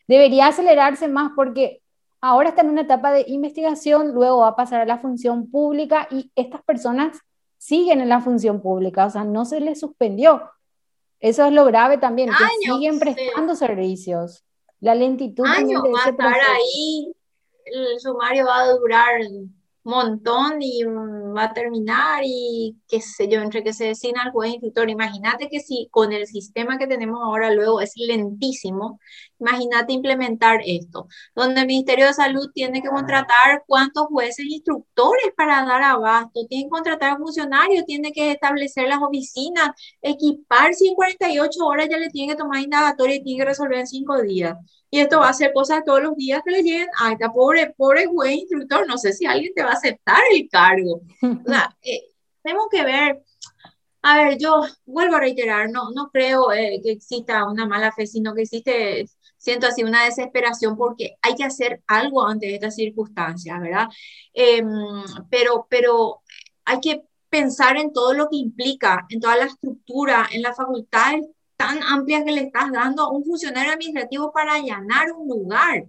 Debería 0.07 0.47
acelerarse 0.47 1.07
más 1.07 1.31
porque 1.35 1.80
ahora 2.21 2.49
está 2.49 2.61
en 2.61 2.69
una 2.69 2.81
etapa 2.81 3.11
de 3.11 3.25
investigación, 3.27 4.13
luego 4.13 4.39
va 4.39 4.49
a 4.49 4.55
pasar 4.55 4.81
a 4.81 4.85
la 4.85 4.99
función 4.99 5.49
pública 5.49 6.07
y 6.11 6.31
estas 6.35 6.61
personas 6.63 7.19
siguen 7.57 7.99
en 8.01 8.09
la 8.09 8.21
función 8.21 8.61
pública, 8.61 9.05
o 9.05 9.09
sea, 9.09 9.23
no 9.23 9.45
se 9.45 9.59
les 9.59 9.79
suspendió. 9.79 10.43
Eso 11.19 11.45
es 11.45 11.51
lo 11.51 11.65
grave 11.65 11.97
también, 11.97 12.29
que 12.29 12.71
siguen 12.71 12.99
prestando 12.99 13.55
servicios. 13.55 14.43
La 14.79 14.95
lentitud 14.95 15.45
años 15.45 15.83
va 15.83 16.05
a 16.05 16.09
estar 16.09 16.33
ahí, 16.33 17.13
el 17.65 17.99
sumario 17.99 18.45
va 18.45 18.61
a 18.61 18.71
durar 18.71 19.21
montón 19.83 20.61
y 20.61 20.83
va 20.83 21.45
a 21.45 21.53
terminar 21.53 22.21
y 22.23 22.77
qué 22.87 23.01
sé 23.01 23.27
yo, 23.27 23.41
entre 23.41 23.63
que 23.63 23.73
se 23.73 23.85
designa 23.85 24.23
al 24.23 24.31
juez 24.31 24.53
instructor. 24.53 24.89
Imagínate 24.89 25.49
que 25.49 25.59
si 25.59 25.87
con 25.91 26.11
el 26.11 26.27
sistema 26.27 26.77
que 26.77 26.87
tenemos 26.87 27.19
ahora 27.21 27.51
luego 27.51 27.81
es 27.81 27.93
lentísimo, 27.95 28.99
imagínate 29.41 29.93
implementar 29.93 30.61
esto, 30.65 31.07
donde 31.35 31.61
el 31.61 31.67
Ministerio 31.67 32.05
de 32.07 32.13
Salud 32.13 32.49
tiene 32.53 32.81
que 32.81 32.89
contratar 32.89 33.63
cuántos 33.67 34.05
jueces 34.07 34.45
instructores 34.45 35.31
para 35.35 35.65
dar 35.65 35.81
abasto, 35.83 36.45
tiene 36.47 36.65
que 36.65 36.69
contratar 36.69 37.17
funcionarios, 37.17 37.85
tiene 37.85 38.11
que 38.13 38.31
establecer 38.31 38.87
las 38.87 39.01
oficinas, 39.01 39.71
equipar, 40.01 40.73
si 40.73 40.87
en 40.87 40.95
48 40.95 41.65
horas 41.65 41.89
ya 41.89 41.97
le 41.97 42.09
tiene 42.09 42.33
que 42.33 42.37
tomar 42.37 42.61
indagatoria 42.61 43.15
y 43.15 43.23
tiene 43.23 43.39
que 43.39 43.49
resolver 43.49 43.79
en 43.79 43.87
5 43.87 44.21
días. 44.21 44.55
Y 44.93 44.99
esto 44.99 45.19
va 45.19 45.29
a 45.29 45.33
ser 45.33 45.53
cosas 45.53 45.83
todos 45.85 46.03
los 46.03 46.15
días 46.17 46.41
que 46.45 46.51
le 46.51 46.63
lleguen 46.63 46.87
a 46.99 47.13
esta 47.13 47.31
pobre, 47.31 47.73
pobre 47.77 48.07
juez 48.07 48.33
instructor. 48.33 48.85
No 48.87 48.97
sé 48.97 49.13
si 49.13 49.25
alguien 49.25 49.53
te 49.55 49.63
va 49.63 49.69
a 49.71 49.73
aceptar 49.73 50.21
el 50.33 50.49
cargo. 50.49 51.01
O 51.21 51.49
sea, 51.49 51.75
eh, 51.81 52.11
tenemos 52.43 52.65
que 52.69 52.83
ver. 52.83 53.23
A 54.03 54.17
ver, 54.17 54.37
yo 54.37 54.63
vuelvo 54.85 55.15
a 55.15 55.19
reiterar, 55.19 55.69
no, 55.69 55.91
no 55.91 56.09
creo 56.11 56.51
eh, 56.51 56.81
que 56.83 56.91
exista 56.91 57.45
una 57.47 57.67
mala 57.67 57.91
fe, 57.91 58.07
sino 58.07 58.33
que 58.33 58.41
existe, 58.41 59.05
siento 59.41 59.67
así, 59.67 59.83
una 59.83 60.05
desesperación 60.05 60.77
porque 60.77 61.17
hay 61.21 61.35
que 61.35 61.43
hacer 61.43 61.81
algo 61.87 62.25
ante 62.25 62.53
estas 62.53 62.75
circunstancias, 62.75 63.59
¿verdad? 63.59 63.87
Em, 64.33 64.67
pero, 65.29 65.67
pero 65.69 66.21
hay 66.65 66.79
que 66.79 67.03
pensar 67.29 67.77
en 67.77 67.91
todo 67.91 68.13
lo 68.13 68.29
que 68.29 68.37
implica, 68.37 69.05
en 69.09 69.19
toda 69.19 69.37
la 69.37 69.45
estructura, 69.45 70.27
en 70.31 70.43
la 70.43 70.53
facultad 70.53 71.13
tan 71.57 71.81
amplia 71.83 72.23
que 72.23 72.31
le 72.33 72.41
estás 72.43 72.71
dando 72.71 73.03
a 73.03 73.11
un 73.11 73.23
funcionario 73.25 73.73
administrativo 73.73 74.31
para 74.31 74.53
allanar 74.55 75.11
un 75.13 75.27
lugar. 75.27 75.85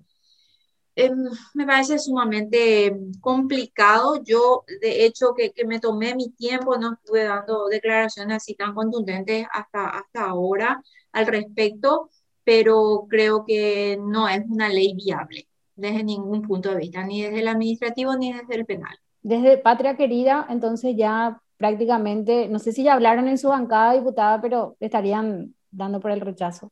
Em, 0.95 1.17
me 1.55 1.67
parece 1.67 1.99
sumamente 1.99 2.95
complicado. 3.21 4.23
Yo, 4.25 4.65
de 4.81 5.05
hecho, 5.05 5.35
que, 5.35 5.53
que, 5.53 5.65
me 5.67 5.81
tomé 5.81 6.15
mi 6.15 6.31
tiempo, 6.31 6.77
no 6.77 6.95
estuve 6.95 7.25
dando 7.25 7.67
declaraciones 7.69 8.37
así 8.39 8.55
tan 8.55 8.75
contundentes 8.75 9.47
hasta, 9.53 9.89
hasta 9.89 10.25
ahora 10.25 10.83
al 11.13 11.27
respecto, 11.27 12.11
pero 12.45 13.07
creo 13.09 13.45
que 13.45 13.99
no 14.01 14.29
es 14.29 14.43
una 14.49 14.69
ley 14.69 14.95
viable 14.95 15.47
desde 15.75 16.05
ningún 16.05 16.43
punto 16.43 16.71
de 16.71 16.77
vista, 16.77 17.05
ni 17.05 17.23
desde 17.23 17.41
el 17.41 17.49
administrativo 17.49 18.17
ni 18.17 18.33
desde 18.33 18.55
el 18.55 18.67
penal. 18.67 18.97
Desde 19.23 19.59
Patria 19.59 19.97
Querida, 19.97 20.47
entonces 20.51 20.95
ya 20.97 21.41
prácticamente, 21.57 22.49
no 22.49 22.59
sé 22.59 22.73
si 22.73 22.83
ya 22.83 22.95
hablaron 22.95 23.29
en 23.29 23.39
su 23.39 23.49
bancada 23.49 23.95
diputada, 23.95 24.41
pero 24.41 24.77
estarían 24.81 25.55
dando 25.71 26.01
por 26.01 26.11
el 26.11 26.21
rechazo? 26.21 26.71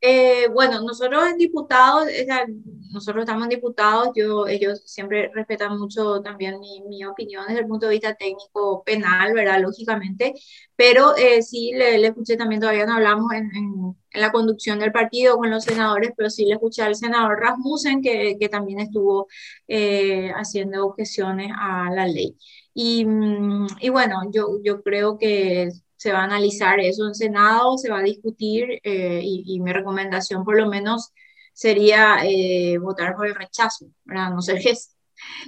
Eh, 0.00 0.48
bueno, 0.52 0.82
nosotros 0.82 1.26
en 1.26 1.36
diputados, 1.36 2.06
nosotros 2.90 3.22
estamos 3.24 3.48
diputados, 3.48 4.10
yo, 4.14 4.46
ellos 4.46 4.82
siempre 4.84 5.30
respetan 5.34 5.78
mucho 5.78 6.20
también 6.22 6.58
mi, 6.60 7.04
opinión 7.04 7.44
desde 7.46 7.60
el 7.60 7.66
punto 7.66 7.86
de 7.86 7.92
vista 7.92 8.14
técnico 8.14 8.82
penal, 8.84 9.32
¿verdad? 9.34 9.60
Lógicamente, 9.60 10.34
pero 10.76 11.16
eh, 11.16 11.42
sí 11.42 11.72
le, 11.74 12.04
escuché 12.06 12.36
también, 12.36 12.60
todavía 12.60 12.86
no 12.86 12.94
hablamos 12.94 13.32
en, 13.32 13.50
en, 13.56 13.96
la 14.12 14.32
conducción 14.32 14.80
del 14.80 14.92
partido 14.92 15.36
con 15.36 15.50
los 15.50 15.64
senadores, 15.64 16.12
pero 16.16 16.30
sí 16.30 16.44
le 16.44 16.54
escuché 16.54 16.82
al 16.82 16.96
senador 16.96 17.38
Rasmussen 17.38 18.02
que, 18.02 18.36
que 18.40 18.48
también 18.48 18.80
estuvo 18.80 19.28
eh, 19.68 20.32
haciendo 20.34 20.84
objeciones 20.86 21.52
a 21.56 21.90
la 21.94 22.06
ley. 22.06 22.36
Y, 22.74 23.04
mm, 23.04 23.66
y 23.80 23.88
bueno, 23.90 24.22
yo, 24.32 24.58
yo 24.62 24.82
creo 24.82 25.16
que 25.18 25.70
se 26.00 26.12
va 26.12 26.20
a 26.20 26.24
analizar 26.24 26.80
eso 26.80 27.06
en 27.06 27.14
Senado, 27.14 27.76
se 27.76 27.90
va 27.90 27.98
a 27.98 28.02
discutir 28.02 28.80
eh, 28.84 29.20
y, 29.22 29.60
mi 29.60 29.70
recomendación 29.70 30.44
por 30.44 30.56
lo 30.58 30.66
menos 30.66 31.12
sería 31.52 32.18
eh, 32.24 32.78
votar 32.78 33.14
por 33.16 33.26
el 33.26 33.34
rechazo, 33.34 33.86
¿verdad? 34.04 34.30
No 34.30 34.42
ser 34.42 34.58
gesto. 34.58 34.94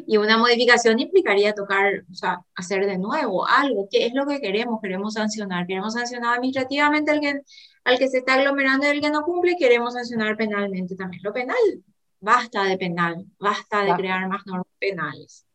Y 0.07 0.17
una 0.19 0.37
modificación 0.37 0.99
implicaría 0.99 1.55
tocar, 1.55 2.05
o 2.11 2.15
sea, 2.15 2.41
hacer 2.55 2.87
de 2.87 2.99
nuevo 2.99 3.47
algo. 3.47 3.89
¿Qué 3.91 4.07
es 4.07 4.15
lo 4.15 4.27
que 4.27 4.41
queremos? 4.41 4.81
Queremos 4.83 5.15
sancionar. 5.15 5.67
Queremos 5.67 5.95
sancionar 5.95 6.35
administrativamente 6.35 7.11
al 7.11 7.21
que, 7.21 7.41
al 7.85 7.99
que 7.99 8.09
se 8.09 8.19
está 8.19 8.35
aglomerando 8.35 8.87
y 8.87 8.91
al 8.91 9.01
que 9.01 9.11
no 9.11 9.23
cumple. 9.23 9.57
Queremos 9.59 9.95
sancionar 9.95 10.37
penalmente 10.37 10.95
también. 10.97 11.23
Lo 11.23 11.33
penal, 11.33 11.57
basta 12.21 12.65
de 12.65 12.77
penal, 12.79 13.25
basta 13.39 13.83
de 13.85 13.95
crear 13.95 14.29
más 14.29 14.47
normas 14.47 14.67
penales. 14.79 15.47